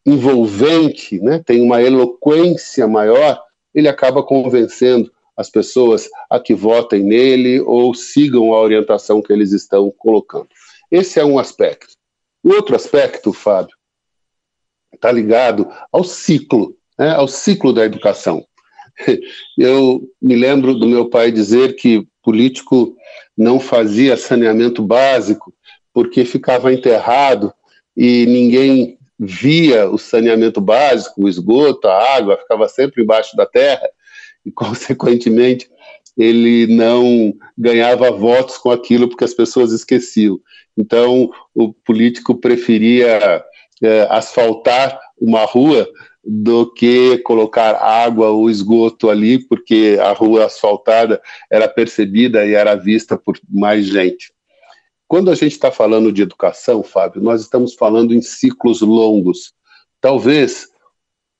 envolvente, 0.05 1.19
né, 1.19 1.41
tem 1.45 1.61
uma 1.61 1.81
eloquência 1.81 2.87
maior, 2.87 3.41
ele 3.73 3.87
acaba 3.87 4.23
convencendo 4.23 5.11
as 5.37 5.49
pessoas 5.49 6.09
a 6.29 6.39
que 6.39 6.53
votem 6.53 7.01
nele 7.01 7.61
ou 7.61 7.93
sigam 7.93 8.53
a 8.53 8.59
orientação 8.59 9.21
que 9.21 9.31
eles 9.31 9.53
estão 9.53 9.89
colocando. 9.97 10.49
Esse 10.91 11.19
é 11.19 11.23
um 11.23 11.39
aspecto. 11.39 11.98
Outro 12.43 12.75
aspecto, 12.75 13.33
Fábio, 13.33 13.75
está 14.93 15.11
ligado 15.11 15.69
ao 15.91 16.03
ciclo, 16.03 16.75
né, 16.97 17.11
ao 17.11 17.27
ciclo 17.27 17.73
da 17.73 17.85
educação. 17.85 18.45
Eu 19.57 20.01
me 20.21 20.35
lembro 20.35 20.73
do 20.73 20.87
meu 20.87 21.09
pai 21.09 21.31
dizer 21.31 21.75
que 21.75 22.07
político 22.23 22.95
não 23.37 23.59
fazia 23.59 24.17
saneamento 24.17 24.81
básico 24.81 25.53
porque 25.93 26.25
ficava 26.25 26.73
enterrado 26.73 27.53
e 27.95 28.25
ninguém 28.25 28.97
via 29.19 29.89
o 29.89 29.97
saneamento 29.97 30.61
básico, 30.61 31.23
o 31.23 31.27
esgoto, 31.27 31.87
a 31.87 32.15
água, 32.15 32.37
ficava 32.37 32.67
sempre 32.69 33.03
embaixo 33.03 33.35
da 33.35 33.45
terra 33.45 33.89
e, 34.45 34.51
consequentemente, 34.51 35.69
ele 36.17 36.67
não 36.67 37.33
ganhava 37.57 38.11
votos 38.11 38.57
com 38.57 38.71
aquilo 38.71 39.07
porque 39.09 39.23
as 39.23 39.33
pessoas 39.33 39.71
esqueciam. 39.71 40.39
Então, 40.79 41.29
o 41.53 41.73
político 41.73 42.33
preferia 42.35 43.43
é, 43.83 44.07
asfaltar 44.09 44.97
uma 45.19 45.43
rua 45.43 45.85
do 46.23 46.71
que 46.71 47.17
colocar 47.17 47.75
água 47.75 48.29
ou 48.29 48.49
esgoto 48.49 49.09
ali, 49.09 49.39
porque 49.39 49.97
a 50.01 50.13
rua 50.13 50.45
asfaltada 50.45 51.21
era 51.51 51.67
percebida 51.67 52.45
e 52.45 52.53
era 52.53 52.75
vista 52.75 53.17
por 53.17 53.37
mais 53.49 53.87
gente. 53.87 54.31
Quando 55.05 55.29
a 55.29 55.35
gente 55.35 55.51
está 55.51 55.69
falando 55.69 56.13
de 56.13 56.21
educação, 56.21 56.81
Fábio, 56.81 57.21
nós 57.21 57.41
estamos 57.41 57.73
falando 57.73 58.13
em 58.13 58.21
ciclos 58.21 58.79
longos. 58.79 59.51
Talvez 59.99 60.69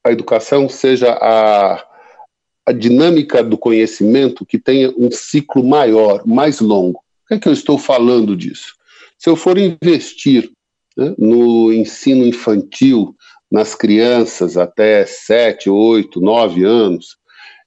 a 0.06 0.12
educação 0.12 0.68
seja 0.68 1.14
a, 1.14 1.86
a 2.66 2.74
dinâmica 2.74 3.42
do 3.42 3.58
conhecimento 3.58 4.46
que 4.46 4.60
tenha 4.60 4.92
um 4.98 5.10
ciclo 5.12 5.64
maior, 5.64 6.26
mais 6.26 6.60
longo. 6.60 7.02
Por 7.22 7.28
que, 7.30 7.34
é 7.36 7.40
que 7.40 7.48
eu 7.48 7.54
estou 7.54 7.78
falando 7.78 8.36
disso? 8.36 8.79
Se 9.20 9.30
eu 9.30 9.36
for 9.36 9.58
investir 9.58 10.50
né, 10.98 11.14
no 11.18 11.74
ensino 11.74 12.26
infantil, 12.26 13.14
nas 13.52 13.76
crianças 13.76 14.56
até 14.56 15.06
7, 15.06 15.70
8, 15.70 16.22
9 16.22 16.64
anos, 16.64 17.18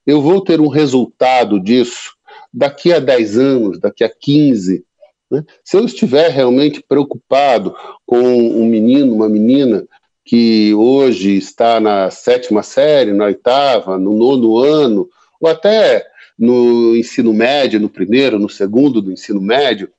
eu 0.06 0.22
vou 0.22 0.40
ter 0.40 0.62
um 0.62 0.68
resultado 0.68 1.60
disso 1.60 2.14
daqui 2.52 2.90
a 2.90 2.98
10 2.98 3.38
anos, 3.38 3.78
daqui 3.78 4.02
a 4.02 4.08
15. 4.08 4.82
Né? 5.30 5.44
Se 5.62 5.76
eu 5.76 5.84
estiver 5.84 6.30
realmente 6.30 6.82
preocupado 6.88 7.76
com 8.06 8.18
um 8.18 8.64
menino, 8.64 9.14
uma 9.14 9.28
menina 9.28 9.86
que 10.24 10.72
hoje 10.72 11.36
está 11.36 11.78
na 11.80 12.10
sétima 12.10 12.62
série, 12.62 13.12
na 13.12 13.26
oitava, 13.26 13.98
no 13.98 14.14
nono 14.14 14.56
ano, 14.56 15.06
ou 15.38 15.50
até 15.50 16.06
no 16.38 16.96
ensino 16.96 17.34
médio, 17.34 17.78
no 17.78 17.90
primeiro, 17.90 18.38
no 18.38 18.48
segundo 18.48 19.02
do 19.02 19.12
ensino 19.12 19.40
médio, 19.40 19.90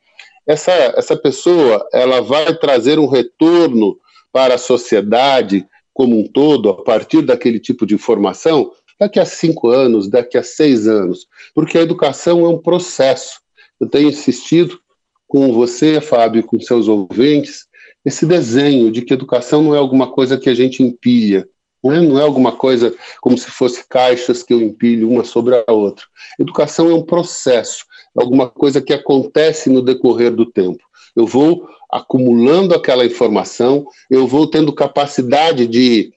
essa, 0.46 0.72
essa 0.72 1.16
pessoa 1.16 1.88
ela 1.94 2.22
vai 2.22 2.54
trazer 2.56 3.00
um 3.00 3.08
retorno 3.08 3.98
para 4.32 4.56
a 4.56 4.60
sociedade 4.60 5.68
como 5.94 6.20
um 6.20 6.28
todo, 6.28 6.70
a 6.70 6.84
partir 6.84 7.22
daquele 7.22 7.60
tipo 7.60 7.86
de 7.86 7.94
informação, 7.94 8.72
daqui 9.00 9.20
a 9.20 9.26
cinco 9.26 9.70
anos, 9.70 10.10
daqui 10.10 10.38
a 10.38 10.44
seis 10.44 10.88
anos, 10.88 11.28
porque 11.54 11.78
a 11.78 11.82
educação 11.82 12.46
é 12.46 12.50
um 12.50 12.58
processo. 12.58 13.42
Eu 13.80 13.88
tenho 13.88 14.10
insistido 14.10 14.80
com 15.28 15.54
você, 15.54 16.02
Fábio, 16.02 16.44
com 16.44 16.60
seus 16.60 16.88
ouvintes, 16.88 17.68
esse 18.06 18.26
desenho 18.26 18.92
de 18.92 19.02
que 19.02 19.14
educação 19.14 19.64
não 19.64 19.76
é 19.76 19.78
alguma 19.78 20.12
coisa 20.12 20.38
que 20.38 20.50
a 20.50 20.54
gente 20.54 20.84
empilha, 20.84 21.48
não 21.84 21.92
é, 21.92 22.02
não 22.02 22.20
é 22.20 22.24
alguma 22.24 22.54
coisa 22.54 22.96
como 23.22 23.38
se 23.38 23.50
fosse 23.52 23.88
caixas 23.88 24.42
que 24.42 24.54
eu 24.54 24.62
empilho 24.62 25.10
uma 25.10 25.24
sobre 25.24 25.56
a 25.56 25.72
outra. 25.72 26.06
Educação 26.40 26.90
é 26.90 26.94
um 26.94 27.04
processo, 27.04 27.86
alguma 28.16 28.50
coisa 28.50 28.82
que 28.82 28.94
acontece 28.94 29.70
no 29.70 29.82
decorrer 29.82 30.32
do 30.32 30.46
tempo. 30.46 30.84
Eu 31.16 31.26
vou 31.26 31.70
acumulando 31.92 32.74
aquela 32.74 33.06
informação, 33.06 33.88
eu 34.10 34.28
vou 34.28 34.48
tendo 34.48 34.74
capacidade 34.74 35.68
de 35.68 36.14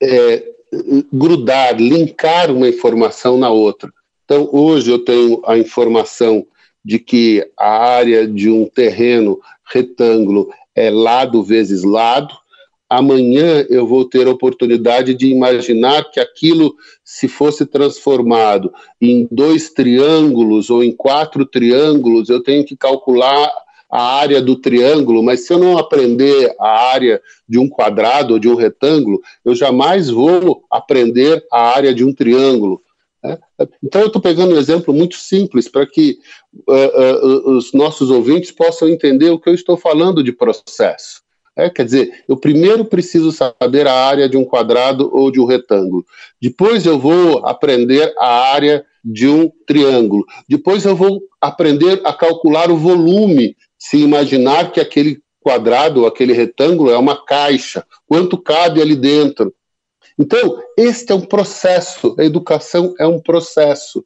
é, 0.00 0.52
grudar, 1.12 1.76
linkar 1.80 2.50
uma 2.50 2.68
informação 2.68 3.36
na 3.36 3.50
outra. 3.50 3.92
Então, 4.24 4.48
hoje 4.52 4.90
eu 4.90 4.98
tenho 4.98 5.42
a 5.44 5.58
informação 5.58 6.46
de 6.84 6.98
que 6.98 7.46
a 7.56 7.68
área 7.68 8.26
de 8.26 8.50
um 8.50 8.66
terreno 8.66 9.40
retângulo 9.64 10.52
é 10.74 10.90
lado 10.90 11.42
vezes 11.42 11.82
lado. 11.82 12.34
Amanhã 12.94 13.64
eu 13.70 13.86
vou 13.86 14.04
ter 14.04 14.26
a 14.26 14.30
oportunidade 14.30 15.14
de 15.14 15.26
imaginar 15.26 16.10
que 16.10 16.20
aquilo, 16.20 16.74
se 17.02 17.26
fosse 17.26 17.64
transformado 17.64 18.70
em 19.00 19.26
dois 19.30 19.70
triângulos 19.70 20.68
ou 20.68 20.84
em 20.84 20.92
quatro 20.92 21.46
triângulos, 21.46 22.28
eu 22.28 22.42
tenho 22.42 22.66
que 22.66 22.76
calcular 22.76 23.50
a 23.90 24.18
área 24.18 24.42
do 24.42 24.56
triângulo, 24.56 25.22
mas 25.22 25.46
se 25.46 25.54
eu 25.54 25.58
não 25.58 25.78
aprender 25.78 26.54
a 26.60 26.90
área 26.92 27.22
de 27.48 27.58
um 27.58 27.66
quadrado 27.66 28.34
ou 28.34 28.38
de 28.38 28.46
um 28.46 28.56
retângulo, 28.56 29.22
eu 29.42 29.54
jamais 29.54 30.10
vou 30.10 30.62
aprender 30.70 31.42
a 31.50 31.74
área 31.74 31.94
de 31.94 32.04
um 32.04 32.12
triângulo. 32.12 32.78
Né? 33.24 33.38
Então, 33.82 34.02
eu 34.02 34.08
estou 34.08 34.20
pegando 34.20 34.54
um 34.54 34.58
exemplo 34.58 34.92
muito 34.92 35.16
simples 35.16 35.66
para 35.66 35.86
que 35.86 36.18
uh, 36.68 36.72
uh, 36.72 37.56
os 37.56 37.72
nossos 37.72 38.10
ouvintes 38.10 38.50
possam 38.50 38.86
entender 38.86 39.30
o 39.30 39.38
que 39.38 39.48
eu 39.48 39.54
estou 39.54 39.78
falando 39.78 40.22
de 40.22 40.30
processo. 40.30 41.21
É, 41.56 41.68
quer 41.68 41.84
dizer, 41.84 42.24
eu 42.26 42.36
primeiro 42.36 42.84
preciso 42.84 43.30
saber 43.30 43.86
a 43.86 43.92
área 43.92 44.28
de 44.28 44.36
um 44.36 44.44
quadrado 44.44 45.10
ou 45.12 45.30
de 45.30 45.38
um 45.38 45.44
retângulo. 45.44 46.04
Depois 46.40 46.86
eu 46.86 46.98
vou 46.98 47.44
aprender 47.44 48.14
a 48.18 48.52
área 48.52 48.84
de 49.04 49.28
um 49.28 49.50
triângulo. 49.66 50.24
Depois 50.48 50.84
eu 50.84 50.96
vou 50.96 51.22
aprender 51.40 52.00
a 52.04 52.12
calcular 52.12 52.70
o 52.70 52.76
volume 52.76 53.54
se 53.78 53.98
imaginar 53.98 54.72
que 54.72 54.80
aquele 54.80 55.20
quadrado, 55.40 56.06
aquele 56.06 56.32
retângulo 56.32 56.90
é 56.90 56.96
uma 56.96 57.22
caixa, 57.22 57.84
quanto 58.06 58.38
cabe 58.38 58.80
ali 58.80 58.96
dentro. 58.96 59.52
Então, 60.18 60.62
este 60.78 61.12
é 61.12 61.14
um 61.14 61.22
processo, 61.22 62.14
a 62.18 62.24
educação 62.24 62.94
é 62.98 63.06
um 63.06 63.20
processo. 63.20 64.04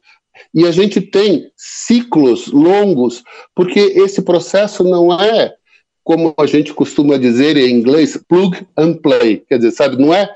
E 0.53 0.65
a 0.65 0.71
gente 0.71 0.99
tem 0.99 1.51
ciclos 1.55 2.47
longos, 2.47 3.23
porque 3.55 3.79
esse 3.79 4.21
processo 4.21 4.83
não 4.83 5.13
é, 5.13 5.53
como 6.07 6.33
a 6.37 6.45
gente 6.45 6.73
costuma 6.73 7.17
dizer 7.17 7.57
em 7.57 7.69
inglês, 7.69 8.17
plug 8.29 8.65
and 8.77 8.93
play. 8.93 9.43
Quer 9.45 9.57
dizer, 9.57 9.71
sabe, 9.71 10.01
não 10.01 10.13
é 10.13 10.33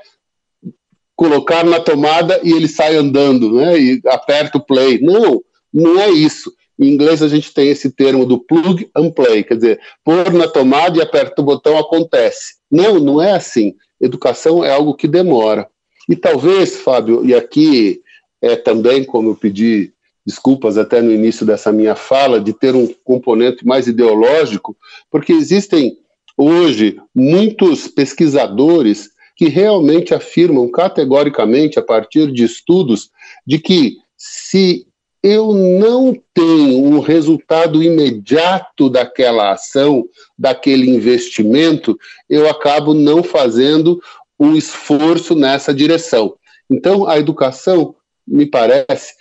colocar 1.16 1.64
na 1.64 1.80
tomada 1.80 2.38
e 2.44 2.52
ele 2.52 2.68
sai 2.68 2.94
andando, 2.94 3.54
né? 3.54 3.80
E 3.80 4.02
aperta 4.04 4.58
o 4.58 4.62
play. 4.62 5.00
Não, 5.00 5.42
não 5.72 5.98
é 5.98 6.10
isso. 6.10 6.52
Em 6.78 6.90
inglês 6.90 7.22
a 7.22 7.28
gente 7.28 7.54
tem 7.54 7.70
esse 7.70 7.90
termo 7.90 8.26
do 8.26 8.38
plug 8.38 8.86
and 8.94 9.12
play, 9.12 9.42
quer 9.44 9.54
dizer, 9.54 9.80
pôr 10.04 10.30
na 10.30 10.46
tomada 10.46 10.98
e 10.98 11.00
aperta 11.00 11.40
o 11.40 11.44
botão 11.44 11.78
acontece. 11.78 12.56
Não, 12.70 13.00
não 13.00 13.22
é 13.22 13.32
assim. 13.32 13.74
Educação 13.98 14.62
é 14.62 14.70
algo 14.70 14.94
que 14.94 15.08
demora. 15.08 15.66
E 16.06 16.14
talvez, 16.14 16.76
Fábio, 16.76 17.24
e 17.24 17.34
aqui 17.34 18.02
é 18.42 18.56
também, 18.56 19.04
como 19.04 19.30
eu 19.30 19.36
pedi 19.36 19.90
desculpas 20.24 20.78
até 20.78 21.00
no 21.00 21.10
início 21.10 21.44
dessa 21.44 21.72
minha 21.72 21.94
fala, 21.94 22.40
de 22.40 22.52
ter 22.52 22.74
um 22.74 22.88
componente 23.04 23.66
mais 23.66 23.86
ideológico, 23.86 24.76
porque 25.10 25.32
existem 25.32 25.96
hoje 26.36 27.00
muitos 27.14 27.88
pesquisadores 27.88 29.10
que 29.36 29.48
realmente 29.48 30.14
afirmam 30.14 30.70
categoricamente, 30.70 31.78
a 31.78 31.82
partir 31.82 32.30
de 32.30 32.44
estudos, 32.44 33.10
de 33.46 33.58
que 33.58 33.96
se 34.16 34.86
eu 35.22 35.52
não 35.52 36.14
tenho 36.34 36.84
um 36.84 36.98
resultado 36.98 37.82
imediato 37.82 38.90
daquela 38.90 39.52
ação, 39.52 40.04
daquele 40.36 40.90
investimento, 40.90 41.96
eu 42.28 42.48
acabo 42.50 42.92
não 42.92 43.22
fazendo 43.22 44.02
um 44.38 44.56
esforço 44.56 45.36
nessa 45.36 45.72
direção. 45.72 46.34
Então, 46.68 47.06
a 47.08 47.18
educação, 47.18 47.94
me 48.26 48.46
parece, 48.46 49.14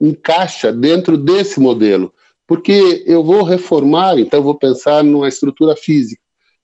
encaixa 0.00 0.72
dentro 0.72 1.16
desse 1.16 1.60
modelo, 1.60 2.12
porque 2.46 3.02
eu 3.06 3.24
vou 3.24 3.42
reformar, 3.42 4.18
então 4.18 4.42
vou 4.42 4.54
pensar 4.54 5.02
numa 5.02 5.28
estrutura 5.28 5.74
física. 5.76 6.22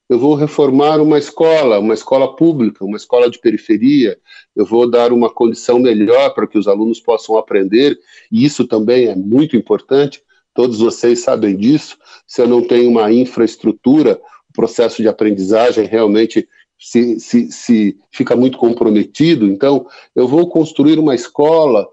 Eu 0.08 0.18
vou 0.18 0.34
reformar 0.34 1.00
uma 1.00 1.18
escola, 1.18 1.78
uma 1.78 1.94
escola 1.94 2.36
pública, 2.36 2.84
uma 2.84 2.96
escola 2.96 3.30
de 3.30 3.38
periferia, 3.38 4.18
eu 4.54 4.66
vou 4.66 4.88
dar 4.88 5.12
uma 5.12 5.30
condição 5.30 5.78
melhor 5.78 6.34
para 6.34 6.46
que 6.46 6.58
os 6.58 6.68
alunos 6.68 7.00
possam 7.00 7.38
aprender, 7.38 7.98
e 8.30 8.44
isso 8.44 8.66
também 8.66 9.06
é 9.06 9.16
muito 9.16 9.56
importante, 9.56 10.22
todos 10.54 10.80
vocês 10.80 11.20
sabem 11.20 11.56
disso. 11.56 11.96
Se 12.26 12.42
eu 12.42 12.46
não 12.46 12.62
tenho 12.62 12.90
uma 12.90 13.10
infraestrutura, 13.10 14.20
o 14.50 14.52
processo 14.52 15.00
de 15.00 15.08
aprendizagem 15.08 15.86
realmente 15.86 16.46
se, 16.78 17.18
se, 17.20 17.50
se 17.50 17.96
fica 18.10 18.34
muito 18.36 18.58
comprometido. 18.58 19.46
Então, 19.46 19.86
eu 20.14 20.26
vou 20.26 20.48
construir 20.50 20.98
uma 20.98 21.14
escola 21.14 21.88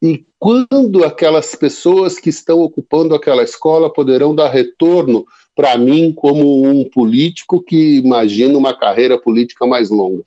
e 0.00 0.24
quando 0.40 1.04
aquelas 1.04 1.54
pessoas 1.54 2.18
que 2.18 2.30
estão 2.30 2.60
ocupando 2.60 3.14
aquela 3.14 3.42
escola 3.42 3.92
poderão 3.92 4.34
dar 4.34 4.48
retorno 4.48 5.26
para 5.54 5.76
mim 5.76 6.14
como 6.14 6.64
um 6.64 6.88
político 6.88 7.62
que 7.62 7.98
imagina 7.98 8.56
uma 8.56 8.74
carreira 8.74 9.20
política 9.20 9.66
mais 9.66 9.90
longa. 9.90 10.24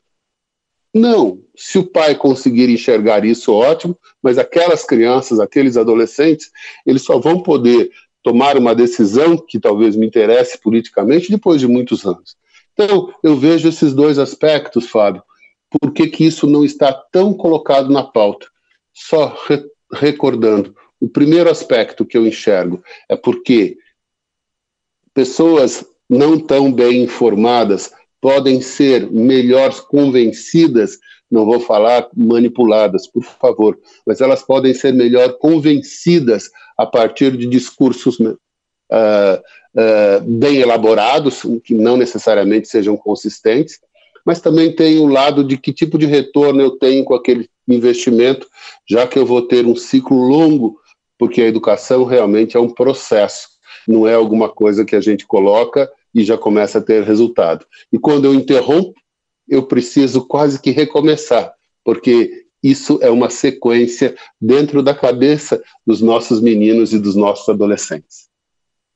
Não, 0.94 1.40
se 1.56 1.80
o 1.80 1.84
pai 1.84 2.14
conseguir 2.14 2.70
enxergar 2.70 3.26
isso, 3.26 3.52
ótimo, 3.52 3.98
mas 4.22 4.38
aquelas 4.38 4.86
crianças, 4.86 5.40
aqueles 5.40 5.78
adolescentes, 5.78 6.52
eles 6.86 7.02
só 7.02 7.18
vão 7.18 7.42
poder 7.42 7.90
tomar 8.22 8.56
uma 8.56 8.76
decisão 8.76 9.36
que 9.36 9.60
talvez 9.60 9.96
me 9.96 10.06
interesse 10.06 10.60
politicamente 10.60 11.32
depois 11.32 11.60
de 11.60 11.68
muitos 11.68 12.06
anos. 12.06 12.38
Então, 12.74 13.12
eu 13.24 13.36
vejo 13.36 13.68
esses 13.68 13.96
dois 13.96 14.20
aspectos, 14.20 14.88
Fábio. 14.88 15.24
Por 15.72 15.92
que, 15.92 16.06
que 16.06 16.24
isso 16.24 16.46
não 16.46 16.64
está 16.64 16.94
tão 16.94 17.34
colocado 17.34 17.92
na 17.92 18.04
pauta? 18.04 18.46
Só 18.94 19.36
recordando, 19.94 20.76
o 21.00 21.08
primeiro 21.08 21.50
aspecto 21.50 22.06
que 22.06 22.18
eu 22.18 22.26
enxergo 22.26 22.84
é 23.10 23.16
porque 23.16 23.78
pessoas 25.14 25.86
não 26.10 26.40
tão 26.40 26.72
bem 26.72 27.04
informadas 27.04 27.92
podem 28.22 28.62
ser 28.62 29.12
melhor 29.12 29.74
convencidas, 29.88 30.98
não 31.30 31.46
vou 31.46 31.60
falar 31.60 32.08
manipuladas, 32.16 33.06
por 33.06 33.24
favor, 33.24 33.78
mas 34.06 34.22
elas 34.22 34.42
podem 34.44 34.74
ser 34.74 34.94
melhor 34.94 35.38
convencidas 35.40 36.50
a 36.78 36.86
partir 36.86 37.36
de 37.36 37.48
discursos 37.48 38.18
uh, 38.20 38.34
uh, 38.94 40.22
bem 40.22 40.58
elaborados, 40.58 41.42
que 41.64 41.74
não 41.74 41.98
necessariamente 41.98 42.68
sejam 42.68 42.96
consistentes, 42.96 43.80
mas 44.26 44.42
também 44.42 44.76
tem 44.76 45.00
o 45.00 45.08
lado 45.08 45.44
de 45.44 45.58
que 45.58 45.74
tipo 45.74 45.98
de 45.98 46.06
retorno 46.06 46.62
eu 46.62 46.72
tenho 46.72 47.04
com 47.04 47.14
aquele 47.14 47.50
investimento, 47.68 48.48
já 48.90 49.08
que 49.08 49.18
eu 49.18 49.26
vou 49.26 49.42
ter 49.42 49.66
um 49.66 49.76
ciclo 49.76 50.18
longo, 50.18 50.80
porque 51.18 51.42
a 51.42 51.48
educação 51.48 52.04
realmente 52.04 52.58
é 52.58 52.60
um 52.60 52.70
processo 52.70 53.54
não 53.88 54.08
é 54.08 54.14
alguma 54.14 54.50
coisa 54.50 54.86
que 54.86 54.96
a 54.96 55.02
gente 55.02 55.26
coloca 55.26 55.92
e 56.14 56.24
já 56.24 56.38
começa 56.38 56.80
a 56.80 56.82
ter 56.82 57.04
resultado. 57.04 57.66
E 57.92 58.00
quando 58.00 58.26
eu 58.26 58.34
interrompo, 58.34 58.94
eu 59.48 59.64
preciso 59.64 60.26
quase 60.26 60.62
que 60.62 60.72
recomeçar, 60.72 61.54
porque 61.84 62.46
isso 62.62 62.98
é 63.02 63.10
uma 63.10 63.30
sequência 63.30 64.16
dentro 64.40 64.82
da 64.82 64.96
cabeça 64.96 65.62
dos 65.86 66.02
nossos 66.02 66.40
meninos 66.40 66.94
e 66.94 67.00
dos 67.00 67.16
nossos 67.16 67.50
adolescentes. 67.50 68.23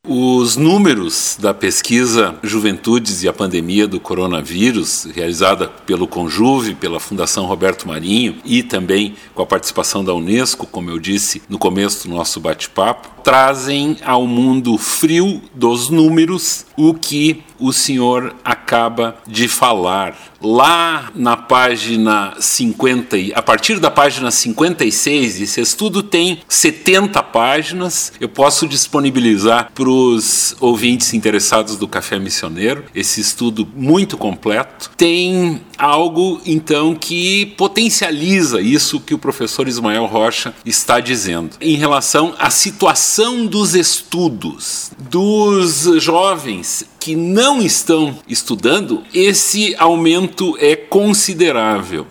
Os 0.10 0.56
números 0.56 1.36
da 1.38 1.54
pesquisa 1.54 2.40
Juventudes 2.42 3.24
e 3.24 3.28
a 3.28 3.34
Pandemia 3.34 3.86
do 3.86 4.00
Coronavírus, 4.00 5.04
realizada 5.14 5.68
pelo 5.68 6.08
Conjuve, 6.08 6.76
pela 6.76 6.98
Fundação 6.98 7.46
Roberto 7.46 7.86
Marinho 7.86 8.38
e 8.46 8.64
também 8.64 9.16
com 9.36 9.42
a 9.42 9.46
participação 9.46 10.06
da 10.06 10.14
Unesco, 10.14 10.66
como 10.66 10.90
eu 10.90 10.98
disse 10.98 11.42
no 11.50 11.60
começo 11.60 12.08
do 12.08 12.16
nosso 12.16 12.40
bate-papo, 12.40 13.22
trazem 13.22 13.98
ao 14.06 14.26
mundo 14.26 14.78
frio 14.78 15.42
dos 15.54 15.90
números 15.90 16.66
o 16.78 16.94
que 16.94 17.44
o 17.60 17.74
senhor 17.74 18.36
acaba 18.44 19.18
de 19.28 19.48
falar. 19.48 20.16
Lá 20.40 21.12
na 21.16 21.36
página 21.36 22.36
50, 22.40 23.18
a 23.34 23.42
partir 23.42 23.80
da 23.80 23.90
página 23.90 24.30
56, 24.30 25.42
esse 25.42 25.62
estudo 25.62 26.04
tem 26.04 26.40
70 26.48 27.24
páginas. 27.24 28.14
Eu 28.20 28.30
posso 28.30 28.68
disponibilizar 28.68 29.72
para 29.74 29.90
os 29.90 30.56
ouvintes 30.60 31.14
interessados 31.14 31.76
do 31.76 31.88
Café 31.88 32.20
Missioneiro 32.20 32.84
esse 32.94 33.20
estudo 33.20 33.68
muito 33.76 34.16
completo. 34.16 34.92
Tem 34.96 35.62
algo 35.78 36.40
então 36.46 36.94
que 36.94 37.48
potencializa 37.58 38.62
isso 38.62 39.00
que 39.00 39.14
o 39.14 39.20
professor 39.20 39.68
Ismael 39.68 40.06
Rocha 40.06 40.54
está 40.66 41.00
dizendo 41.00 41.58
em 41.60 41.76
relação 41.76 42.36
à 42.38 42.50
situação 42.50 43.46
dos 43.46 43.74
estudos 43.74 44.92
dos 45.10 45.88
jovens 46.02 46.86
que 47.08 47.16
não 47.16 47.62
estão 47.62 48.20
estudando, 48.28 49.02
esse 49.14 49.74
aumento 49.80 50.58
é 50.60 50.76
considerável. 50.76 52.06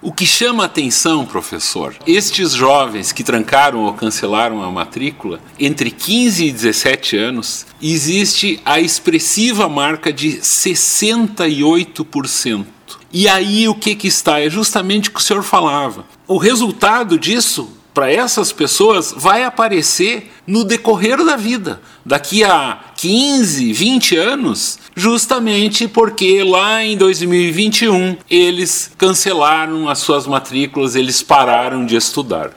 O 0.00 0.10
que 0.10 0.24
chama 0.24 0.64
atenção, 0.64 1.26
professor, 1.26 1.94
estes 2.06 2.52
jovens 2.52 3.12
que 3.12 3.22
trancaram 3.22 3.80
ou 3.80 3.92
cancelaram 3.92 4.62
a 4.62 4.70
matrícula, 4.70 5.38
entre 5.60 5.90
15 5.90 6.46
e 6.46 6.50
17 6.50 7.14
anos, 7.14 7.66
existe 7.82 8.58
a 8.64 8.80
expressiva 8.80 9.68
marca 9.68 10.10
de 10.10 10.38
68%. 10.38 12.64
E 13.12 13.28
aí 13.28 13.68
o 13.68 13.74
que, 13.74 13.94
que 13.94 14.08
está? 14.08 14.40
É 14.40 14.48
justamente 14.48 15.10
o 15.10 15.12
que 15.12 15.20
o 15.20 15.22
senhor 15.22 15.42
falava. 15.42 16.06
O 16.26 16.38
resultado 16.38 17.18
disso 17.18 17.68
para 17.92 18.10
essas 18.10 18.52
pessoas 18.52 19.12
vai 19.16 19.44
aparecer 19.44 20.30
no 20.46 20.64
decorrer 20.64 21.24
da 21.24 21.36
vida, 21.36 21.80
daqui 22.04 22.42
a 22.42 22.80
15, 22.96 23.72
20 23.72 24.16
anos, 24.16 24.78
justamente 24.96 25.86
porque 25.86 26.42
lá 26.42 26.82
em 26.82 26.96
2021 26.96 28.16
eles 28.30 28.90
cancelaram 28.96 29.88
as 29.88 29.98
suas 29.98 30.26
matrículas, 30.26 30.96
eles 30.96 31.22
pararam 31.22 31.84
de 31.84 31.96
estudar. 31.96 32.52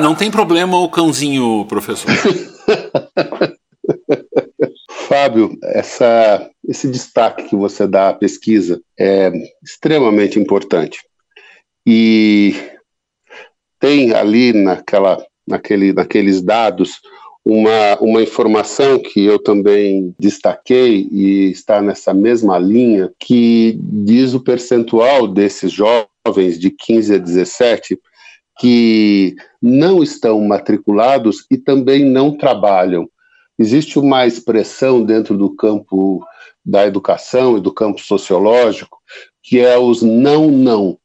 Não 0.00 0.14
tem 0.14 0.30
problema 0.30 0.78
o 0.78 0.88
cãozinho, 0.88 1.64
professor. 1.68 2.10
Fábio, 5.08 5.56
essa, 5.62 6.50
esse 6.68 6.86
destaque 6.90 7.44
que 7.44 7.56
você 7.56 7.86
dá 7.86 8.10
à 8.10 8.14
pesquisa 8.14 8.80
é 8.98 9.32
extremamente 9.64 10.38
importante. 10.38 11.00
E 11.90 12.54
tem 13.80 14.12
ali 14.12 14.52
naquela, 14.52 15.24
naquele, 15.46 15.94
naqueles 15.94 16.42
dados 16.42 17.00
uma, 17.42 17.96
uma 17.98 18.22
informação 18.22 18.98
que 18.98 19.24
eu 19.24 19.38
também 19.38 20.14
destaquei 20.18 21.08
e 21.10 21.50
está 21.50 21.80
nessa 21.80 22.12
mesma 22.12 22.58
linha, 22.58 23.10
que 23.18 23.78
diz 23.80 24.34
o 24.34 24.40
percentual 24.40 25.26
desses 25.26 25.72
jovens 25.72 26.58
de 26.58 26.70
15 26.70 27.14
a 27.14 27.18
17 27.18 27.98
que 28.60 29.34
não 29.62 30.02
estão 30.02 30.38
matriculados 30.42 31.46
e 31.50 31.56
também 31.56 32.04
não 32.04 32.36
trabalham. 32.36 33.08
Existe 33.58 33.98
uma 33.98 34.26
expressão 34.26 35.02
dentro 35.02 35.38
do 35.38 35.56
campo 35.56 36.22
da 36.62 36.86
educação 36.86 37.56
e 37.56 37.62
do 37.62 37.72
campo 37.72 37.98
sociológico 38.02 38.98
que 39.42 39.58
é 39.58 39.78
os 39.78 40.02
não 40.02 40.50
não 40.50 40.97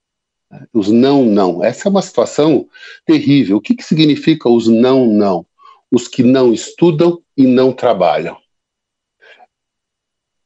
os 0.74 0.90
não, 0.90 1.26
não. 1.26 1.64
Essa 1.64 1.88
é 1.88 1.90
uma 1.90 2.02
situação 2.02 2.68
terrível. 3.06 3.58
O 3.58 3.62
que, 3.62 3.76
que 3.76 3.84
significa 3.84 4.50
os 4.50 4.68
não, 4.68 5.06
não? 5.08 5.46
Os 5.92 6.08
que 6.08 6.24
não 6.24 6.54
estudam 6.54 7.22
e 7.36 7.46
não 7.46 7.72
trabalham. 7.72 8.38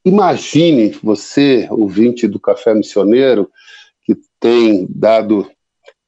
Imagine 0.04 0.90
você, 1.02 1.66
ouvinte 1.70 2.26
do 2.26 2.40
Café 2.40 2.74
Missioneiro, 2.74 3.50
que 4.04 4.16
tem 4.40 4.86
dado 4.88 5.50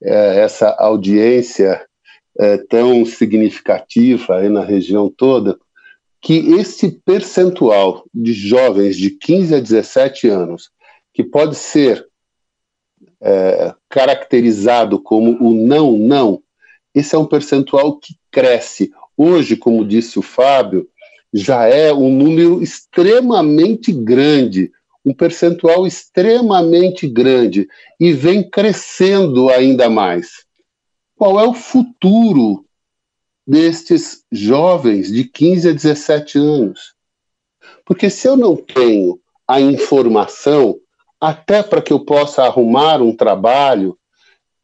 é, 0.03 0.41
essa 0.41 0.71
audiência 0.71 1.87
é, 2.39 2.57
tão 2.57 3.05
significativa 3.05 4.37
aí 4.37 4.49
na 4.49 4.65
região 4.65 5.11
toda, 5.11 5.59
que 6.23 6.55
esse 6.55 7.01
percentual 7.05 8.05
de 8.13 8.33
jovens 8.33 8.97
de 8.97 9.11
15 9.11 9.55
a 9.55 9.61
17 9.61 10.29
anos, 10.29 10.71
que 11.13 11.25
pode 11.25 11.57
ser 11.57 12.07
é, 13.21 13.75
caracterizado 13.89 15.01
como 15.01 15.37
o 15.41 15.53
não, 15.53 15.93
não, 15.97 16.43
esse 16.95 17.15
é 17.15 17.19
um 17.19 17.27
percentual 17.27 17.99
que 17.99 18.15
cresce. 18.31 18.93
Hoje, 19.17 19.57
como 19.57 19.87
disse 19.87 20.19
o 20.19 20.23
Fábio, 20.23 20.89
já 21.33 21.67
é 21.67 21.93
um 21.93 22.11
número 22.11 22.63
extremamente 22.63 23.93
grande, 23.93 24.73
um 25.05 25.15
percentual 25.15 25.87
extremamente 25.87 27.07
grande, 27.07 27.69
e 27.99 28.13
vem 28.13 28.49
crescendo 28.49 29.49
ainda 29.49 29.89
mais. 29.89 30.45
Qual 31.17 31.39
é 31.39 31.47
o 31.47 31.55
futuro 31.55 32.65
destes 33.47 34.25
jovens 34.33 35.13
de 35.13 35.25
15 35.25 35.69
a 35.69 35.73
17 35.73 36.39
anos? 36.39 36.95
Porque 37.85 38.11
se 38.11 38.27
eu 38.27 38.37
não 38.37 38.57
tenho 38.57 39.21
a 39.47 39.61
informação, 39.61 40.79
até 41.21 41.63
para 41.63 41.83
que 41.83 41.93
eu 41.93 42.01
possa 42.01 42.43
arrumar 42.43 43.03
um 43.03 43.15
trabalho, 43.15 43.97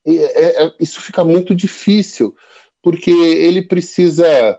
é, 0.07 0.65
é, 0.65 0.73
isso 0.81 1.01
fica 1.01 1.25
muito 1.25 1.55
difícil, 1.55 2.35
porque 2.83 3.11
ele 3.11 3.63
precisa 3.63 4.59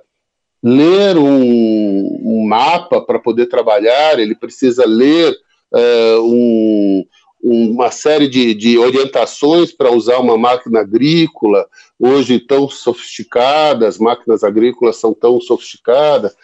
ler 0.62 1.18
um, 1.18 2.20
um 2.22 2.46
mapa 2.46 3.02
para 3.02 3.18
poder 3.18 3.48
trabalhar, 3.48 4.20
ele 4.20 4.36
precisa 4.36 4.86
ler 4.86 5.34
uh, 5.74 6.22
um, 6.22 7.06
uma 7.42 7.92
série 7.92 8.28
de, 8.28 8.54
de 8.54 8.78
orientações 8.78 9.72
para 9.72 9.92
usar 9.92 10.18
uma 10.18 10.38
máquina 10.38 10.82
agrícola, 10.82 11.68
hoje 11.98 12.40
tão 12.40 12.70
sofisticada, 12.70 13.88
as 13.88 13.98
máquinas 13.98 14.44
agrícolas 14.44 14.98
são 14.98 15.14
tão 15.14 15.40
sofisticadas. 15.40 16.36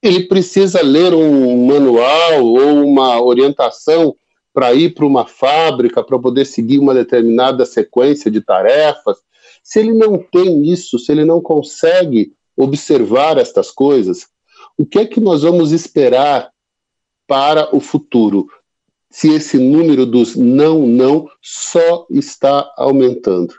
Ele 0.00 0.28
precisa 0.28 0.80
ler 0.80 1.12
um 1.12 1.66
manual 1.66 2.44
ou 2.44 2.84
uma 2.84 3.20
orientação 3.20 4.14
para 4.58 4.74
ir 4.74 4.92
para 4.92 5.06
uma 5.06 5.24
fábrica 5.24 6.02
para 6.02 6.18
poder 6.18 6.44
seguir 6.44 6.80
uma 6.80 6.92
determinada 6.92 7.64
sequência 7.64 8.28
de 8.28 8.40
tarefas. 8.40 9.18
Se 9.62 9.78
ele 9.78 9.92
não 9.92 10.18
tem 10.18 10.68
isso, 10.68 10.98
se 10.98 11.12
ele 11.12 11.24
não 11.24 11.40
consegue 11.40 12.32
observar 12.56 13.38
estas 13.38 13.70
coisas, 13.70 14.26
o 14.76 14.84
que 14.84 14.98
é 14.98 15.06
que 15.06 15.20
nós 15.20 15.42
vamos 15.42 15.70
esperar 15.70 16.50
para 17.24 17.72
o 17.72 17.78
futuro? 17.78 18.48
Se 19.08 19.32
esse 19.32 19.58
número 19.58 20.04
dos 20.04 20.34
não, 20.34 20.84
não 20.88 21.28
só 21.40 22.04
está 22.10 22.68
aumentando. 22.76 23.54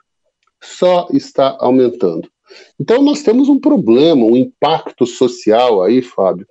Só 0.62 1.08
está 1.14 1.56
aumentando. 1.62 2.30
Então, 2.78 3.02
nós 3.02 3.24
temos 3.24 3.48
um 3.48 3.58
problema, 3.58 4.26
um 4.26 4.36
impacto 4.36 5.08
social 5.08 5.82
aí, 5.82 6.02
Fábio, 6.02 6.46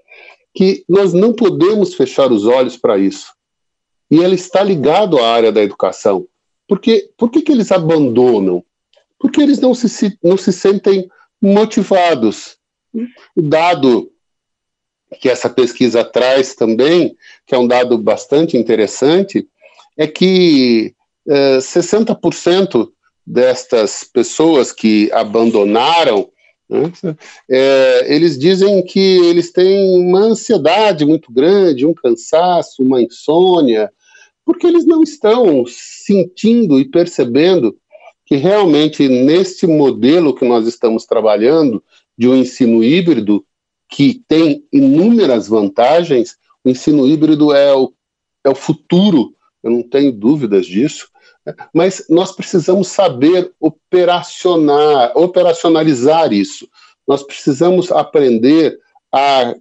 que 0.55 0.87
nós 0.89 1.13
não 1.13 1.35
podemos 1.35 1.93
fechar 1.93 2.33
os 2.33 2.47
olhos 2.47 2.79
para 2.79 2.97
isso 2.97 3.37
e 4.11 4.19
ele 4.19 4.35
está 4.35 4.63
ligado 4.63 5.19
à 5.19 5.29
área 5.29 5.53
da 5.53 5.63
educação. 5.63 6.27
Porque, 6.67 7.11
por 7.17 7.31
que, 7.31 7.43
que 7.43 7.53
eles 7.53 7.73
abandonam? 7.73 8.65
Porque 9.19 9.41
eles 9.41 9.59
não 9.59 9.75
se, 9.75 10.19
não 10.23 10.37
se 10.37 10.53
sentem 10.53 11.09
motivados. 11.41 12.57
O 13.35 13.43
dado 13.43 14.11
que 15.21 15.29
essa 15.29 15.49
pesquisa 15.49 16.05
traz 16.05 16.55
também, 16.55 17.17
que 17.47 17.55
é 17.55 17.59
um 17.59 17.67
dado 17.67 17.97
bastante 17.97 18.57
interessante, 18.57 19.49
é 19.97 20.07
que 20.07 20.95
eh, 21.27 21.59
60% 21.59 22.91
destas 23.27 24.05
pessoas 24.05 24.73
que 24.73 25.11
abandonaram, 25.13 26.31
né, 26.69 26.93
é, 27.51 28.15
eles 28.15 28.39
dizem 28.39 28.83
que 28.85 28.99
eles 29.27 29.51
têm 29.51 29.99
uma 29.99 30.21
ansiedade 30.21 31.05
muito 31.05 31.33
grande, 31.33 31.87
um 31.87 31.95
cansaço, 31.95 32.83
uma 32.83 33.03
insônia, 33.03 33.91
porque 34.49 34.67
eles 34.67 34.87
não 34.87 35.03
estão 35.03 35.67
sentindo 35.67 36.81
e 36.81 36.89
percebendo 36.89 37.77
que 38.25 38.35
realmente 38.35 39.07
neste 39.07 39.67
modelo 39.67 40.35
que 40.35 40.43
nós 40.43 40.67
estamos 40.67 41.05
trabalhando 41.05 41.85
de 42.17 42.27
um 42.27 42.35
ensino 42.35 42.83
híbrido 42.83 43.45
que 43.91 44.23
tem 44.27 44.65
inúmeras 44.73 45.49
vantagens, 45.49 46.39
o 46.65 46.71
ensino 46.71 47.07
híbrido 47.07 47.55
é 47.55 47.75
o, 47.75 47.93
é 48.43 48.49
o 48.49 48.55
futuro, 48.55 49.35
eu 49.63 49.71
não 49.71 49.83
tenho 49.83 50.13
dúvidas 50.13 50.65
disso, 50.65 51.11
né? 51.45 51.55
mas 51.75 52.07
nós 52.09 52.33
precisamos 52.33 52.89
saber 52.89 53.53
operacionar, 53.61 55.13
operacionalizar 55.15 56.33
isso. 56.33 56.67
Nós 57.07 57.23
precisamos 57.23 57.93
aprender 57.93 58.79
a 59.13 59.55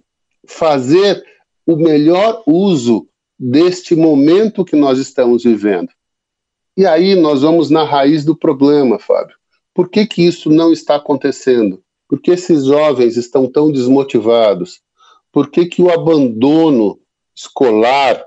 fazer 0.46 1.22
o 1.66 1.76
melhor 1.76 2.42
uso 2.46 3.06
deste 3.38 3.94
momento 3.94 4.64
que 4.64 4.74
nós 4.74 4.98
estamos 4.98 5.44
vivendo. 5.44 5.90
E 6.76 6.86
aí 6.86 7.14
nós 7.14 7.42
vamos 7.42 7.70
na 7.70 7.84
raiz 7.84 8.24
do 8.24 8.36
problema, 8.36 8.98
Fábio. 8.98 9.36
Por 9.74 9.88
que, 9.88 10.06
que 10.06 10.22
isso 10.22 10.50
não 10.50 10.72
está 10.72 10.96
acontecendo? 10.96 11.82
Por 12.08 12.20
que 12.20 12.32
esses 12.32 12.64
jovens 12.64 13.16
estão 13.16 13.46
tão 13.46 13.70
desmotivados? 13.70 14.80
Por 15.30 15.50
que, 15.50 15.66
que 15.66 15.82
o 15.82 15.90
abandono 15.90 16.98
escolar 17.34 18.24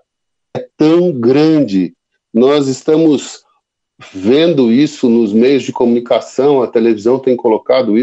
é 0.55 0.67
tão 0.77 1.11
grande? 1.11 1.93
Nós 2.33 2.67
estamos 2.67 3.43
vendo 4.13 4.71
isso 4.71 5.09
nos 5.09 5.33
meios 5.33 5.63
de 5.63 5.71
comunicação, 5.71 6.61
a 6.61 6.67
televisão 6.67 7.19
tem 7.19 7.35
colocado 7.35 7.97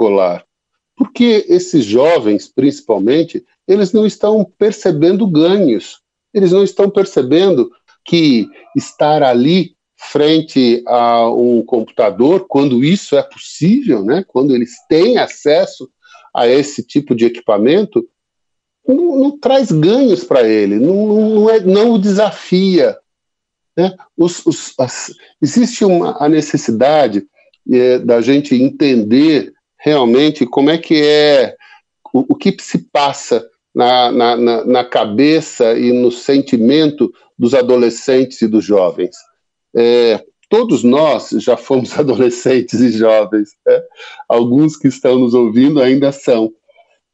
isso 0.00 0.43
Porque 0.96 1.44
esses 1.48 1.84
jovens, 1.84 2.48
principalmente, 2.48 3.44
eles 3.66 3.92
não 3.92 4.06
estão 4.06 4.44
percebendo 4.58 5.26
ganhos, 5.26 6.00
eles 6.32 6.52
não 6.52 6.62
estão 6.62 6.88
percebendo 6.88 7.70
que 8.04 8.48
estar 8.76 9.22
ali 9.22 9.74
frente 9.96 10.82
a 10.86 11.30
um 11.30 11.62
computador, 11.62 12.46
quando 12.46 12.84
isso 12.84 13.16
é 13.16 13.22
possível, 13.22 14.04
né, 14.04 14.24
quando 14.26 14.54
eles 14.54 14.72
têm 14.88 15.18
acesso 15.18 15.88
a 16.34 16.46
esse 16.46 16.82
tipo 16.82 17.14
de 17.14 17.24
equipamento, 17.24 18.06
não, 18.86 19.18
não 19.18 19.38
traz 19.38 19.72
ganhos 19.72 20.24
para 20.24 20.46
ele, 20.46 20.78
não, 20.78 21.06
não, 21.06 21.50
é, 21.50 21.60
não 21.60 21.92
o 21.92 21.98
desafia. 21.98 22.98
Né? 23.76 23.94
Os, 24.16 24.44
os, 24.44 24.74
as, 24.78 25.12
existe 25.40 25.84
uma, 25.84 26.22
a 26.22 26.28
necessidade 26.28 27.26
é, 27.70 27.98
da 27.98 28.20
gente 28.20 28.54
entender 28.54 29.52
realmente 29.84 30.46
como 30.46 30.70
é 30.70 30.78
que 30.78 31.02
é, 31.04 31.54
o, 32.12 32.32
o 32.32 32.34
que 32.34 32.56
se 32.58 32.78
passa 32.90 33.46
na, 33.74 34.10
na, 34.10 34.64
na, 34.64 34.84
cabeça 34.84 35.78
e 35.78 35.92
no 35.92 36.10
sentimento 36.10 37.12
dos 37.38 37.52
adolescentes 37.52 38.40
e 38.40 38.48
dos 38.48 38.64
jovens. 38.64 39.14
É, 39.76 40.24
todos 40.48 40.82
nós 40.82 41.30
já 41.32 41.58
fomos 41.58 41.92
adolescentes 41.98 42.80
e 42.80 42.92
jovens, 42.92 43.50
né? 43.66 43.82
alguns 44.26 44.74
que 44.74 44.88
estão 44.88 45.18
nos 45.18 45.34
ouvindo 45.34 45.82
ainda 45.82 46.10
são. 46.12 46.50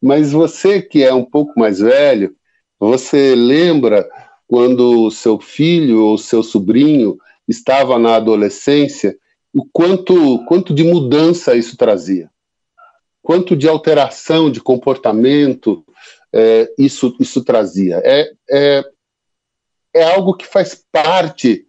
Mas 0.00 0.30
você 0.30 0.80
que 0.80 1.02
é 1.02 1.12
um 1.12 1.24
pouco 1.24 1.58
mais 1.58 1.80
velho, 1.80 2.36
você 2.78 3.34
lembra 3.34 4.08
quando 4.46 5.06
o 5.06 5.10
seu 5.10 5.40
filho 5.40 6.04
ou 6.04 6.16
seu 6.16 6.42
sobrinho 6.42 7.18
estava 7.48 7.98
na 7.98 8.14
adolescência, 8.14 9.16
o 9.52 9.64
quanto, 9.72 10.44
quanto 10.44 10.72
de 10.72 10.84
mudança 10.84 11.56
isso 11.56 11.76
trazia? 11.76 12.29
Quanto 13.22 13.56
de 13.56 13.68
alteração 13.68 14.50
de 14.50 14.60
comportamento 14.60 15.84
é, 16.32 16.72
isso, 16.78 17.16
isso 17.20 17.44
trazia. 17.44 18.00
É, 18.04 18.32
é, 18.50 18.84
é 19.94 20.02
algo 20.02 20.34
que 20.34 20.46
faz 20.46 20.82
parte 20.92 21.66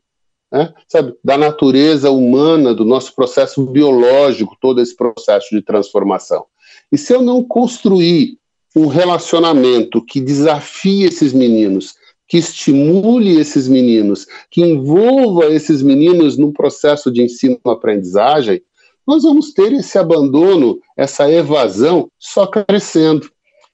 né, 0.51 0.73
sabe, 0.87 1.15
da 1.23 1.37
natureza 1.37 2.11
humana, 2.11 2.73
do 2.73 2.83
nosso 2.83 3.15
processo 3.15 3.65
biológico, 3.65 4.57
todo 4.59 4.81
esse 4.81 4.95
processo 4.95 5.47
de 5.51 5.61
transformação. 5.61 6.45
E 6.91 6.97
se 6.97 7.13
eu 7.13 7.21
não 7.21 7.43
construir 7.43 8.37
um 8.75 8.87
relacionamento 8.87 10.03
que 10.03 10.19
desafie 10.19 11.03
esses 11.05 11.33
meninos, 11.33 11.95
que 12.27 12.37
estimule 12.37 13.39
esses 13.39 13.67
meninos, 13.67 14.25
que 14.49 14.61
envolva 14.61 15.47
esses 15.47 15.81
meninos 15.81 16.37
num 16.37 16.51
processo 16.51 17.11
de 17.11 17.21
ensino-aprendizagem, 17.21 18.61
nós 19.05 19.23
vamos 19.23 19.53
ter 19.53 19.73
esse 19.73 19.97
abandono, 19.97 20.79
essa 20.95 21.29
evasão 21.29 22.09
só 22.19 22.47
crescendo. 22.47 23.29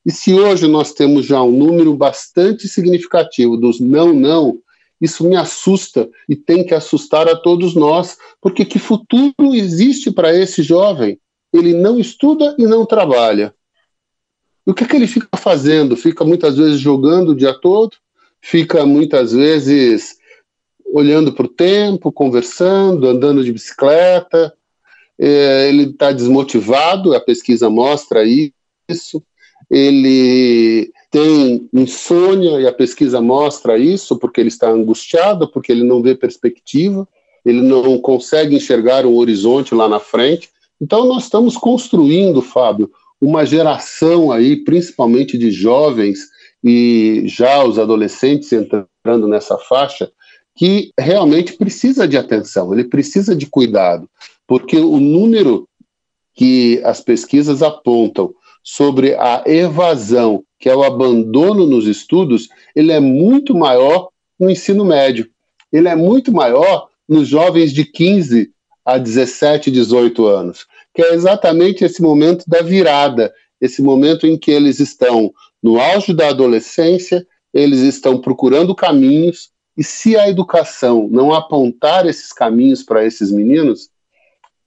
E 0.05 0.11
se 0.11 0.33
hoje 0.33 0.67
nós 0.67 0.93
temos 0.93 1.25
já 1.25 1.41
um 1.41 1.51
número 1.51 1.93
bastante 1.93 2.67
significativo 2.67 3.57
dos 3.57 3.79
não, 3.79 4.13
não, 4.13 4.59
isso 5.01 5.27
me 5.27 5.35
assusta 5.35 6.09
e 6.27 6.35
tem 6.35 6.65
que 6.65 6.73
assustar 6.73 7.27
a 7.27 7.35
todos 7.35 7.75
nós, 7.75 8.17
porque 8.41 8.65
que 8.65 8.79
futuro 8.79 9.53
existe 9.53 10.11
para 10.11 10.33
esse 10.33 10.63
jovem? 10.63 11.19
Ele 11.53 11.73
não 11.73 11.99
estuda 11.99 12.55
e 12.57 12.65
não 12.65 12.85
trabalha. 12.85 13.53
E 14.65 14.71
o 14.71 14.73
que, 14.73 14.83
é 14.83 14.87
que 14.87 14.95
ele 14.95 15.07
fica 15.07 15.37
fazendo? 15.37 15.95
Fica 15.95 16.25
muitas 16.25 16.57
vezes 16.57 16.79
jogando 16.79 17.29
o 17.29 17.35
dia 17.35 17.53
todo, 17.53 17.95
fica 18.41 18.85
muitas 18.85 19.31
vezes 19.31 20.17
olhando 20.93 21.31
para 21.33 21.45
o 21.45 21.49
tempo, 21.49 22.11
conversando, 22.11 23.07
andando 23.07 23.43
de 23.43 23.51
bicicleta, 23.51 24.53
é, 25.19 25.69
ele 25.69 25.83
está 25.83 26.11
desmotivado, 26.11 27.15
a 27.15 27.19
pesquisa 27.19 27.69
mostra 27.69 28.23
isso, 28.23 29.23
ele 29.69 30.91
tem 31.09 31.67
insônia, 31.73 32.59
e 32.61 32.67
a 32.67 32.73
pesquisa 32.73 33.21
mostra 33.21 33.77
isso, 33.77 34.17
porque 34.17 34.39
ele 34.39 34.49
está 34.49 34.69
angustiado, 34.69 35.49
porque 35.51 35.71
ele 35.71 35.83
não 35.83 36.01
vê 36.01 36.15
perspectiva, 36.15 37.07
ele 37.45 37.61
não 37.61 37.97
consegue 37.99 38.55
enxergar 38.55 39.05
um 39.05 39.15
horizonte 39.15 39.73
lá 39.73 39.87
na 39.87 39.99
frente. 39.99 40.49
Então, 40.79 41.05
nós 41.05 41.23
estamos 41.23 41.55
construindo, 41.57 42.41
Fábio, 42.41 42.91
uma 43.19 43.45
geração 43.45 44.31
aí, 44.31 44.57
principalmente 44.57 45.37
de 45.37 45.49
jovens 45.49 46.19
e 46.63 47.23
já 47.25 47.63
os 47.63 47.79
adolescentes 47.79 48.51
entrando 48.51 49.27
nessa 49.27 49.57
faixa, 49.57 50.11
que 50.55 50.91
realmente 50.99 51.53
precisa 51.53 52.07
de 52.07 52.17
atenção, 52.17 52.73
ele 52.73 52.83
precisa 52.83 53.35
de 53.35 53.45
cuidado, 53.45 54.09
porque 54.47 54.77
o 54.77 54.99
número 54.99 55.67
que 56.33 56.81
as 56.83 57.01
pesquisas 57.01 57.61
apontam 57.61 58.33
sobre 58.63 59.13
a 59.15 59.43
evasão, 59.45 60.43
que 60.59 60.69
é 60.69 60.75
o 60.75 60.83
abandono 60.83 61.65
nos 61.65 61.85
estudos, 61.85 62.47
ele 62.75 62.91
é 62.91 62.99
muito 62.99 63.53
maior 63.53 64.09
no 64.39 64.49
ensino 64.49 64.85
médio. 64.85 65.29
Ele 65.71 65.87
é 65.87 65.95
muito 65.95 66.31
maior 66.31 66.87
nos 67.07 67.27
jovens 67.27 67.73
de 67.73 67.85
15 67.85 68.51
a 68.85 68.97
17, 68.97 69.69
18 69.69 70.25
anos, 70.25 70.65
que 70.93 71.01
é 71.01 71.13
exatamente 71.13 71.83
esse 71.83 72.01
momento 72.01 72.45
da 72.47 72.61
virada, 72.61 73.33
esse 73.59 73.81
momento 73.81 74.25
em 74.25 74.37
que 74.37 74.51
eles 74.51 74.79
estão 74.79 75.33
no 75.61 75.79
auge 75.79 76.13
da 76.13 76.29
adolescência, 76.29 77.25
eles 77.53 77.79
estão 77.79 78.21
procurando 78.21 78.75
caminhos, 78.75 79.49
e 79.77 79.83
se 79.83 80.17
a 80.17 80.29
educação 80.29 81.07
não 81.11 81.33
apontar 81.33 82.05
esses 82.05 82.31
caminhos 82.31 82.81
para 82.81 83.05
esses 83.05 83.31
meninos, 83.31 83.89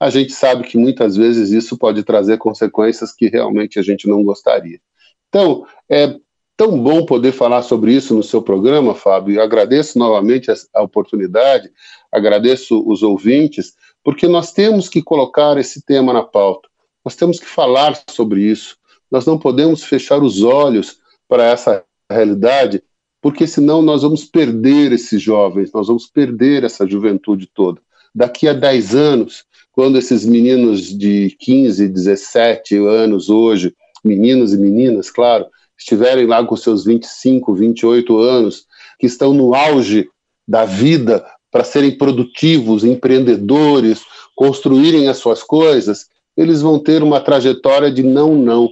a 0.00 0.08
gente 0.10 0.32
sabe 0.32 0.64
que 0.64 0.78
muitas 0.78 1.16
vezes 1.16 1.50
isso 1.50 1.76
pode 1.76 2.02
trazer 2.02 2.38
consequências 2.38 3.12
que 3.12 3.28
realmente 3.28 3.78
a 3.78 3.82
gente 3.82 4.08
não 4.08 4.24
gostaria. 4.24 4.80
Então, 5.28 5.66
é 5.88 6.16
tão 6.56 6.82
bom 6.82 7.04
poder 7.04 7.32
falar 7.32 7.62
sobre 7.62 7.92
isso 7.92 8.14
no 8.14 8.22
seu 8.22 8.42
programa, 8.42 8.94
Fábio, 8.94 9.34
e 9.34 9.40
agradeço 9.40 9.98
novamente 9.98 10.50
a 10.50 10.82
oportunidade, 10.82 11.70
agradeço 12.10 12.82
os 12.86 13.02
ouvintes, 13.02 13.74
porque 14.02 14.26
nós 14.26 14.52
temos 14.52 14.88
que 14.88 15.02
colocar 15.02 15.56
esse 15.58 15.82
tema 15.84 16.12
na 16.12 16.22
pauta, 16.22 16.68
nós 17.04 17.14
temos 17.14 17.38
que 17.38 17.46
falar 17.46 18.00
sobre 18.10 18.42
isso, 18.42 18.76
nós 19.10 19.26
não 19.26 19.38
podemos 19.38 19.84
fechar 19.84 20.22
os 20.22 20.42
olhos 20.42 20.98
para 21.28 21.44
essa 21.44 21.84
realidade 22.10 22.82
porque 23.20 23.46
senão 23.46 23.82
nós 23.82 24.02
vamos 24.02 24.24
perder 24.24 24.92
esses 24.92 25.20
jovens, 25.20 25.72
nós 25.72 25.88
vamos 25.88 26.06
perder 26.06 26.64
essa 26.64 26.86
juventude 26.86 27.46
toda. 27.46 27.80
Daqui 28.14 28.48
a 28.48 28.52
10 28.52 28.94
anos, 28.94 29.44
quando 29.72 29.98
esses 29.98 30.24
meninos 30.24 30.96
de 30.96 31.36
15, 31.38 31.88
17 31.88 32.76
anos 32.76 33.30
hoje, 33.30 33.74
meninos 34.04 34.52
e 34.52 34.58
meninas, 34.58 35.10
claro, 35.10 35.46
estiverem 35.78 36.26
lá 36.26 36.44
com 36.44 36.56
seus 36.56 36.84
25, 36.84 37.54
28 37.54 38.18
anos, 38.18 38.66
que 38.98 39.06
estão 39.06 39.32
no 39.32 39.54
auge 39.54 40.08
da 40.46 40.64
vida 40.64 41.24
para 41.50 41.64
serem 41.64 41.96
produtivos, 41.96 42.84
empreendedores, 42.84 44.02
construírem 44.36 45.08
as 45.08 45.18
suas 45.18 45.42
coisas, 45.42 46.06
eles 46.36 46.62
vão 46.62 46.78
ter 46.78 47.02
uma 47.02 47.20
trajetória 47.20 47.90
de 47.90 48.02
não, 48.02 48.36
não. 48.36 48.68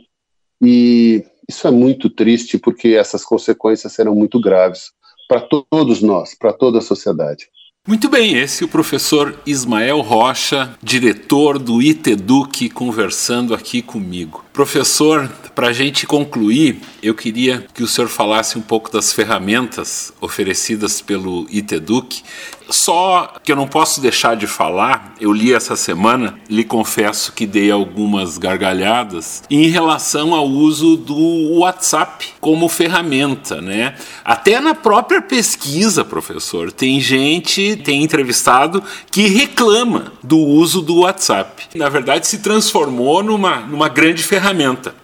E 0.62 1.24
isso 1.48 1.66
é 1.66 1.70
muito 1.70 2.08
triste 2.10 2.58
porque 2.58 2.88
essas 2.88 3.24
consequências 3.24 3.92
serão 3.92 4.14
muito 4.14 4.40
graves 4.40 4.92
para 5.28 5.40
todos 5.40 6.00
nós, 6.00 6.34
para 6.34 6.52
toda 6.52 6.78
a 6.78 6.82
sociedade. 6.82 7.48
Muito 7.88 8.06
bem, 8.10 8.36
esse 8.36 8.62
é 8.62 8.66
o 8.66 8.68
professor 8.68 9.34
Ismael 9.46 10.02
Rocha, 10.02 10.76
diretor 10.82 11.58
do 11.58 11.80
ITEDUC, 11.80 12.68
conversando 12.68 13.54
aqui 13.54 13.80
comigo. 13.80 14.44
Professor, 14.58 15.30
para 15.54 15.68
a 15.68 15.72
gente 15.72 16.04
concluir, 16.04 16.80
eu 17.00 17.14
queria 17.14 17.64
que 17.72 17.80
o 17.80 17.86
senhor 17.86 18.08
falasse 18.08 18.58
um 18.58 18.60
pouco 18.60 18.90
das 18.90 19.12
ferramentas 19.12 20.12
oferecidas 20.20 21.00
pelo 21.00 21.46
ITEDUC 21.48 22.24
só 22.70 23.34
que 23.42 23.50
eu 23.50 23.56
não 23.56 23.66
posso 23.66 24.00
deixar 24.00 24.36
de 24.36 24.46
falar, 24.46 25.14
eu 25.20 25.32
li 25.32 25.52
essa 25.52 25.74
semana, 25.74 26.38
lhe 26.48 26.62
confesso 26.62 27.32
que 27.32 27.46
dei 27.46 27.70
algumas 27.70 28.36
gargalhadas 28.36 29.42
em 29.48 29.68
relação 29.68 30.34
ao 30.34 30.46
uso 30.46 30.96
do 30.96 31.58
WhatsApp 31.58 32.26
como 32.40 32.68
ferramenta, 32.68 33.60
né? 33.60 33.94
Até 34.24 34.60
na 34.60 34.74
própria 34.74 35.22
pesquisa, 35.22 36.04
professor, 36.04 36.70
tem 36.70 37.00
gente, 37.00 37.76
tem 37.76 38.02
entrevistado 38.02 38.82
que 39.10 39.28
reclama 39.28 40.12
do 40.22 40.38
uso 40.38 40.82
do 40.82 41.00
WhatsApp. 41.00 41.64
Na 41.74 41.88
verdade, 41.88 42.26
se 42.26 42.38
transformou 42.38 43.22
numa, 43.22 43.60
numa 43.60 43.88
grande 43.88 44.22
ferramenta. 44.22 44.47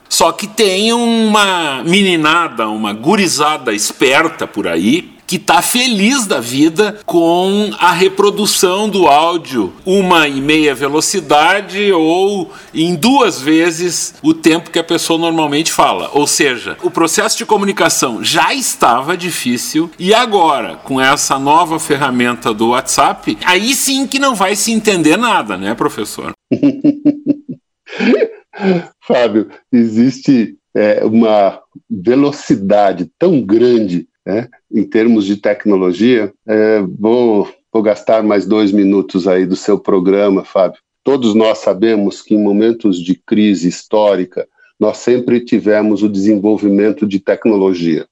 Só 0.08 0.30
que 0.30 0.46
tem 0.46 0.92
uma 0.92 1.82
meninada, 1.84 2.68
uma 2.68 2.92
gurizada 2.92 3.72
esperta 3.72 4.46
por 4.46 4.68
aí, 4.68 5.14
que 5.26 5.36
está 5.36 5.62
feliz 5.62 6.26
da 6.26 6.40
vida 6.40 7.00
com 7.04 7.70
a 7.78 7.92
reprodução 7.92 8.88
do 8.88 9.08
áudio, 9.08 9.72
uma 9.84 10.28
e 10.28 10.40
meia 10.40 10.74
velocidade 10.74 11.90
ou 11.92 12.52
em 12.72 12.94
duas 12.94 13.40
vezes 13.40 14.14
o 14.22 14.34
tempo 14.34 14.70
que 14.70 14.78
a 14.78 14.84
pessoa 14.84 15.18
normalmente 15.18 15.72
fala. 15.72 16.10
Ou 16.12 16.26
seja, 16.26 16.76
o 16.82 16.90
processo 16.90 17.38
de 17.38 17.46
comunicação 17.46 18.22
já 18.22 18.54
estava 18.54 19.16
difícil 19.16 19.90
e 19.98 20.14
agora, 20.14 20.76
com 20.76 21.00
essa 21.00 21.38
nova 21.38 21.80
ferramenta 21.80 22.52
do 22.52 22.68
WhatsApp, 22.68 23.38
aí 23.44 23.74
sim 23.74 24.06
que 24.06 24.18
não 24.18 24.34
vai 24.34 24.54
se 24.54 24.72
entender 24.72 25.16
nada, 25.16 25.56
né, 25.56 25.74
professor? 25.74 26.32
Fábio, 29.00 29.50
existe 29.72 30.56
é, 30.74 31.04
uma 31.04 31.60
velocidade 31.90 33.10
tão 33.18 33.40
grande 33.40 34.08
né, 34.26 34.48
em 34.72 34.84
termos 34.84 35.24
de 35.24 35.36
tecnologia. 35.36 36.32
É, 36.46 36.80
vou, 36.80 37.48
vou 37.72 37.82
gastar 37.82 38.22
mais 38.22 38.46
dois 38.46 38.72
minutos 38.72 39.28
aí 39.28 39.46
do 39.46 39.56
seu 39.56 39.78
programa, 39.78 40.44
Fábio. 40.44 40.80
Todos 41.02 41.34
nós 41.34 41.58
sabemos 41.58 42.22
que 42.22 42.34
em 42.34 42.42
momentos 42.42 42.98
de 42.98 43.14
crise 43.14 43.68
histórica, 43.68 44.48
nós 44.80 44.98
sempre 44.98 45.40
tivemos 45.40 46.02
o 46.02 46.08
desenvolvimento 46.08 47.06
de 47.06 47.20
tecnologia. 47.20 48.06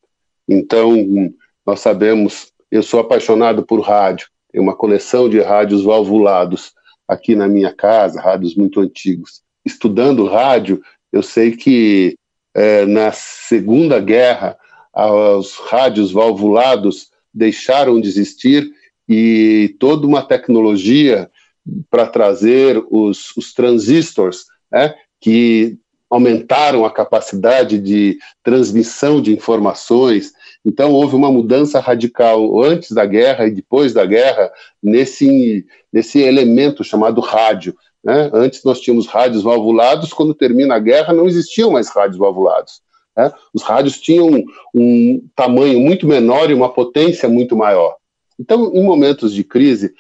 Então, 0.49 0.95
nós 1.67 1.81
sabemos, 1.81 2.53
eu 2.71 2.83
sou 2.83 3.01
apaixonado 3.01 3.65
por 3.65 3.81
rádio, 3.81 4.29
tenho 4.51 4.63
uma 4.63 4.77
coleção 4.77 5.29
de 5.29 5.41
rádios 5.41 5.83
valvulados 5.83 6.73
aqui 7.09 7.35
na 7.35 7.49
minha 7.49 7.73
casa, 7.73 8.21
rádios 8.21 8.55
muito 8.55 8.81
antigos. 8.81 9.43
Estudando 9.65 10.27
rádio, 10.27 10.83
eu 11.13 11.23
sei 11.23 11.53
que 11.53 12.17
é, 12.55 12.85
na 12.87 13.13
Segunda 13.13 14.01
Guerra 14.01 14.59
os 15.39 15.57
rádios 15.57 16.13
valvulados 16.13 17.09
deixaram 17.33 17.99
de 17.99 18.09
existir 18.09 18.71
e 19.09 19.75
toda 19.79 20.07
uma 20.07 20.23
tecnologia 20.23 21.31
para 21.89 22.07
trazer 22.07 22.83
os, 22.91 23.35
os 23.37 23.55
transistores, 23.55 24.45
né, 24.71 24.95
que 25.21 25.79
aumentaram 26.11 26.85
a 26.85 26.91
capacidade 26.91 27.79
de 27.79 28.19
transmissão 28.43 29.23
de 29.23 29.33
informações. 29.33 30.33
Então, 30.63 30.93
houve 30.93 31.17
uma 31.17 31.33
mudança 31.33 31.81
radical 31.81 32.63
antes 32.63 32.93
da 32.93 33.07
guerra 33.07 33.47
e 33.47 33.51
depois 33.51 33.95
da 33.95 34.05
guerra 34.05 34.51
nesse, 34.83 35.65
nesse 35.91 36.21
elemento 36.21 36.85
chamado 36.85 37.21
rádio. 37.23 37.75
Né? 38.05 38.31
Antes 38.33 38.65
nós 38.65 38.81
tínhamos 38.81 39.07
rádios 39.07 39.43
valvulados, 39.43 40.13
quando 40.13 40.35
termina 40.35 40.75
a 40.75 40.81
guerra 40.81 41.13
não 41.13 41.27
existiam 41.27 41.71
mais 41.71 41.89
rádios 41.89 42.19
valvulados. 42.19 42.81
Né? 43.17 43.33
Os 43.53 43.63
rádios 43.63 44.01
tinham 44.01 44.45
um, 44.75 45.29
tamanho 45.37 45.81
muito 45.81 46.07
menor 46.07 46.51
e 46.51 46.55
uma 46.55 46.73
potência 46.73 47.29
muito 47.29 47.57
maior. 47.57 47.97
Então, 48.39 48.73
em 48.75 48.83
momentos 48.83 49.33
de 49.33 49.45
crise, 49.45 49.95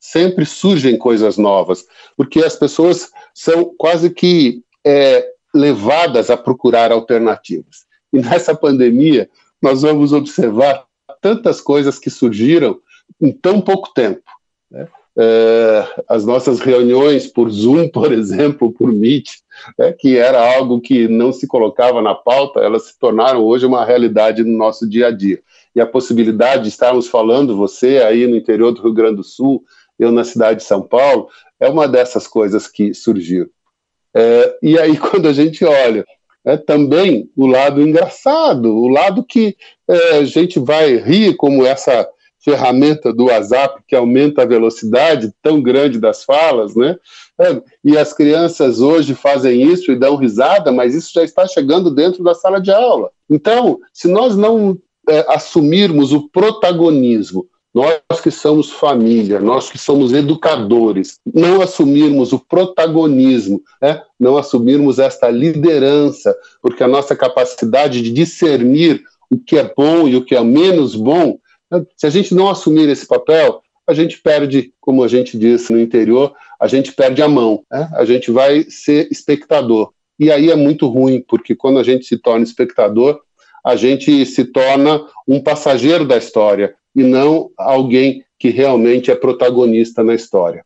sempre 0.00 0.44
surgem 0.44 0.98
coisas 0.98 1.36
novas, 1.36 1.86
porque 2.16 2.40
as 2.40 2.56
pessoas 2.56 3.10
são 3.32 3.72
quase 3.76 4.10
que 4.10 4.62
é, 4.84 5.32
levadas 5.54 6.28
a 6.28 6.36
procurar 6.36 6.90
alternativas. 6.90 7.84
E 8.12 8.18
nessa 8.18 8.54
pandemia, 8.54 9.30
nós 9.60 9.82
vamos 9.82 10.12
observar 10.12 10.84
tantas 11.20 11.60
coisas 11.60 11.98
que 12.00 12.10
surgiram 12.10 12.80
em 13.20 13.30
tão 13.30 13.60
pouco 13.60 13.92
tempo. 13.94 14.22
Né? 14.68 14.88
É, 15.18 15.84
as 16.08 16.24
nossas 16.24 16.60
reuniões 16.60 17.26
por 17.26 17.50
Zoom, 17.50 17.88
por 17.88 18.12
exemplo, 18.12 18.72
por 18.72 18.90
Meet, 18.90 19.30
né, 19.78 19.92
que 19.92 20.16
era 20.16 20.56
algo 20.56 20.80
que 20.80 21.06
não 21.06 21.32
se 21.32 21.46
colocava 21.46 22.00
na 22.00 22.14
pauta, 22.14 22.60
elas 22.60 22.84
se 22.84 22.98
tornaram 22.98 23.44
hoje 23.44 23.66
uma 23.66 23.84
realidade 23.84 24.42
no 24.42 24.56
nosso 24.56 24.88
dia 24.88 25.08
a 25.08 25.10
dia. 25.10 25.40
E 25.74 25.80
a 25.80 25.86
possibilidade 25.86 26.62
de 26.62 26.68
estarmos 26.68 27.08
falando, 27.08 27.56
você 27.56 27.98
aí 27.98 28.26
no 28.26 28.36
interior 28.36 28.72
do 28.72 28.82
Rio 28.82 28.92
Grande 28.92 29.16
do 29.16 29.24
Sul, 29.24 29.62
eu 29.98 30.10
na 30.10 30.24
cidade 30.24 30.60
de 30.60 30.64
São 30.64 30.82
Paulo, 30.82 31.28
é 31.60 31.68
uma 31.68 31.86
dessas 31.86 32.26
coisas 32.26 32.66
que 32.66 32.94
surgiu. 32.94 33.50
É, 34.14 34.58
e 34.62 34.78
aí, 34.78 34.96
quando 34.98 35.28
a 35.28 35.32
gente 35.32 35.64
olha 35.64 36.04
é, 36.44 36.56
também 36.56 37.30
o 37.36 37.46
lado 37.46 37.80
engraçado, 37.80 38.74
o 38.74 38.88
lado 38.88 39.24
que 39.24 39.56
é, 39.88 40.18
a 40.18 40.24
gente 40.24 40.58
vai 40.58 40.96
rir, 40.96 41.36
como 41.36 41.64
essa 41.64 42.08
ferramenta 42.44 43.12
do 43.12 43.26
WhatsApp 43.26 43.82
que 43.86 43.94
aumenta 43.94 44.42
a 44.42 44.46
velocidade 44.46 45.32
tão 45.40 45.62
grande 45.62 45.98
das 45.98 46.24
falas, 46.24 46.74
né? 46.74 46.96
É, 47.38 47.62
e 47.84 47.96
as 47.96 48.12
crianças 48.12 48.80
hoje 48.80 49.14
fazem 49.14 49.62
isso 49.62 49.90
e 49.90 49.96
dão 49.96 50.16
risada, 50.16 50.70
mas 50.70 50.94
isso 50.94 51.12
já 51.14 51.22
está 51.22 51.46
chegando 51.46 51.90
dentro 51.90 52.22
da 52.22 52.34
sala 52.34 52.60
de 52.60 52.70
aula. 52.70 53.10
Então, 53.30 53.78
se 53.92 54.08
nós 54.08 54.36
não 54.36 54.78
é, 55.08 55.24
assumirmos 55.28 56.12
o 56.12 56.28
protagonismo 56.28 57.46
nós 57.74 58.20
que 58.22 58.30
somos 58.30 58.70
família, 58.70 59.40
nós 59.40 59.70
que 59.70 59.78
somos 59.78 60.12
educadores, 60.12 61.18
não 61.24 61.62
assumirmos 61.62 62.32
o 62.32 62.38
protagonismo, 62.38 63.62
né? 63.80 64.02
não 64.20 64.36
assumirmos 64.36 64.98
esta 64.98 65.30
liderança, 65.30 66.36
porque 66.60 66.84
a 66.84 66.88
nossa 66.88 67.16
capacidade 67.16 68.02
de 68.02 68.10
discernir 68.10 69.02
o 69.30 69.38
que 69.38 69.56
é 69.56 69.72
bom 69.74 70.06
e 70.06 70.16
o 70.16 70.24
que 70.24 70.34
é 70.34 70.44
menos 70.44 70.94
bom? 70.94 71.38
Se 71.96 72.06
a 72.06 72.10
gente 72.10 72.34
não 72.34 72.50
assumir 72.50 72.88
esse 72.88 73.06
papel, 73.06 73.62
a 73.86 73.94
gente 73.94 74.20
perde, 74.20 74.72
como 74.80 75.02
a 75.02 75.08
gente 75.08 75.36
disse 75.36 75.72
no 75.72 75.80
interior, 75.80 76.34
a 76.60 76.66
gente 76.66 76.92
perde 76.92 77.22
a 77.22 77.28
mão, 77.28 77.64
né? 77.70 77.88
a 77.94 78.04
gente 78.04 78.30
vai 78.30 78.64
ser 78.68 79.08
espectador. 79.10 79.92
E 80.18 80.30
aí 80.30 80.50
é 80.50 80.56
muito 80.56 80.86
ruim, 80.86 81.24
porque 81.26 81.54
quando 81.54 81.78
a 81.78 81.82
gente 81.82 82.04
se 82.06 82.16
torna 82.16 82.44
espectador, 82.44 83.20
a 83.64 83.76
gente 83.76 84.24
se 84.26 84.44
torna 84.44 85.04
um 85.26 85.40
passageiro 85.40 86.06
da 86.06 86.16
história 86.16 86.74
e 86.94 87.02
não 87.02 87.50
alguém 87.56 88.24
que 88.38 88.50
realmente 88.50 89.10
é 89.10 89.14
protagonista 89.14 90.02
na 90.02 90.14
história. 90.14 90.64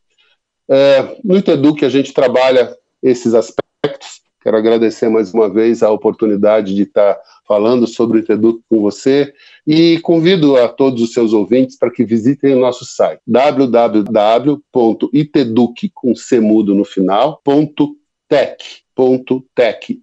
É, 0.68 1.16
no 1.22 1.36
Iteduc 1.36 1.84
a 1.84 1.88
gente 1.88 2.12
trabalha 2.12 2.76
esses 3.02 3.34
aspectos. 3.34 4.22
Quero 4.42 4.57
agradecer 4.57 5.09
mais 5.09 5.32
uma 5.32 5.48
vez 5.48 5.82
a 5.82 5.90
oportunidade 5.90 6.74
de 6.74 6.82
estar 6.82 7.18
falando 7.47 7.86
sobre 7.86 8.18
o 8.18 8.20
Iteduc 8.20 8.61
com 8.68 8.80
você 8.80 9.32
e 9.66 9.99
convido 10.01 10.57
a 10.57 10.68
todos 10.68 11.03
os 11.03 11.12
seus 11.12 11.32
ouvintes 11.32 11.78
para 11.78 11.90
que 11.90 12.05
visitem 12.05 12.55
o 12.55 12.61
nosso 12.61 12.84
site 12.84 13.20
www.iteduc 13.26 14.11
com 15.94 16.14
no 16.74 16.84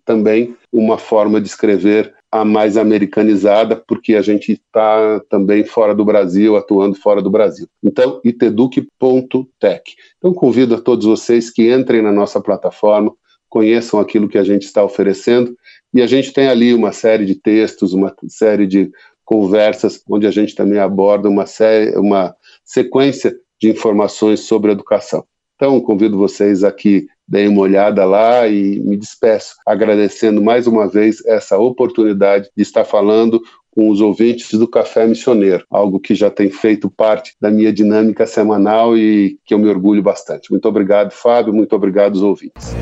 também 0.05 0.55
uma 0.71 0.97
forma 0.97 1.41
de 1.41 1.47
escrever 1.47 2.13
a 2.33 2.43
mais 2.43 2.77
americanizada, 2.77 3.75
porque 3.87 4.15
a 4.15 4.21
gente 4.21 4.53
está 4.53 5.19
também 5.29 5.63
fora 5.63 5.93
do 5.93 6.03
Brasil, 6.03 6.57
atuando 6.57 6.95
fora 6.95 7.21
do 7.21 7.29
Brasil. 7.29 7.67
Então, 7.83 8.19
iteduc.tech. 8.23 9.95
Então, 10.17 10.33
convido 10.33 10.73
a 10.73 10.81
todos 10.81 11.05
vocês 11.05 11.51
que 11.51 11.71
entrem 11.71 12.01
na 12.01 12.11
nossa 12.11 12.41
plataforma, 12.41 13.13
conheçam 13.53 13.99
aquilo 13.99 14.27
que 14.27 14.39
a 14.39 14.43
gente 14.43 14.63
está 14.63 14.83
oferecendo, 14.83 15.55
e 15.93 16.01
a 16.01 16.07
gente 16.07 16.33
tem 16.33 16.47
ali 16.47 16.73
uma 16.73 16.91
série 16.91 17.23
de 17.23 17.35
textos, 17.35 17.93
uma 17.93 18.11
série 18.27 18.65
de 18.65 18.89
conversas, 19.23 20.01
onde 20.09 20.25
a 20.25 20.31
gente 20.31 20.55
também 20.55 20.79
aborda 20.79 21.29
uma, 21.29 21.45
série, 21.45 21.95
uma 21.95 22.35
sequência 22.65 23.37
de 23.61 23.69
informações 23.69 24.39
sobre 24.39 24.71
educação. 24.71 25.23
Então, 25.55 25.79
convido 25.79 26.17
vocês 26.17 26.63
aqui 26.63 27.05
deem 27.27 27.47
uma 27.47 27.61
olhada 27.61 28.03
lá 28.05 28.47
e 28.47 28.79
me 28.79 28.97
despeço, 28.97 29.53
agradecendo 29.67 30.41
mais 30.41 30.65
uma 30.65 30.87
vez 30.87 31.23
essa 31.23 31.55
oportunidade 31.55 32.49
de 32.57 32.63
estar 32.63 32.83
falando 32.83 33.39
com 33.69 33.87
os 33.89 34.01
ouvintes 34.01 34.51
do 34.57 34.67
Café 34.67 35.05
Missioneiro, 35.05 35.63
algo 35.69 35.99
que 35.99 36.15
já 36.15 36.31
tem 36.31 36.49
feito 36.49 36.89
parte 36.89 37.35
da 37.39 37.51
minha 37.51 37.71
dinâmica 37.71 38.25
semanal 38.25 38.97
e 38.97 39.37
que 39.45 39.53
eu 39.53 39.59
me 39.59 39.69
orgulho 39.69 40.01
bastante. 40.01 40.49
Muito 40.49 40.67
obrigado, 40.67 41.11
Fábio, 41.11 41.53
muito 41.53 41.75
obrigado 41.75 42.13
aos 42.13 42.23
ouvintes. 42.23 42.73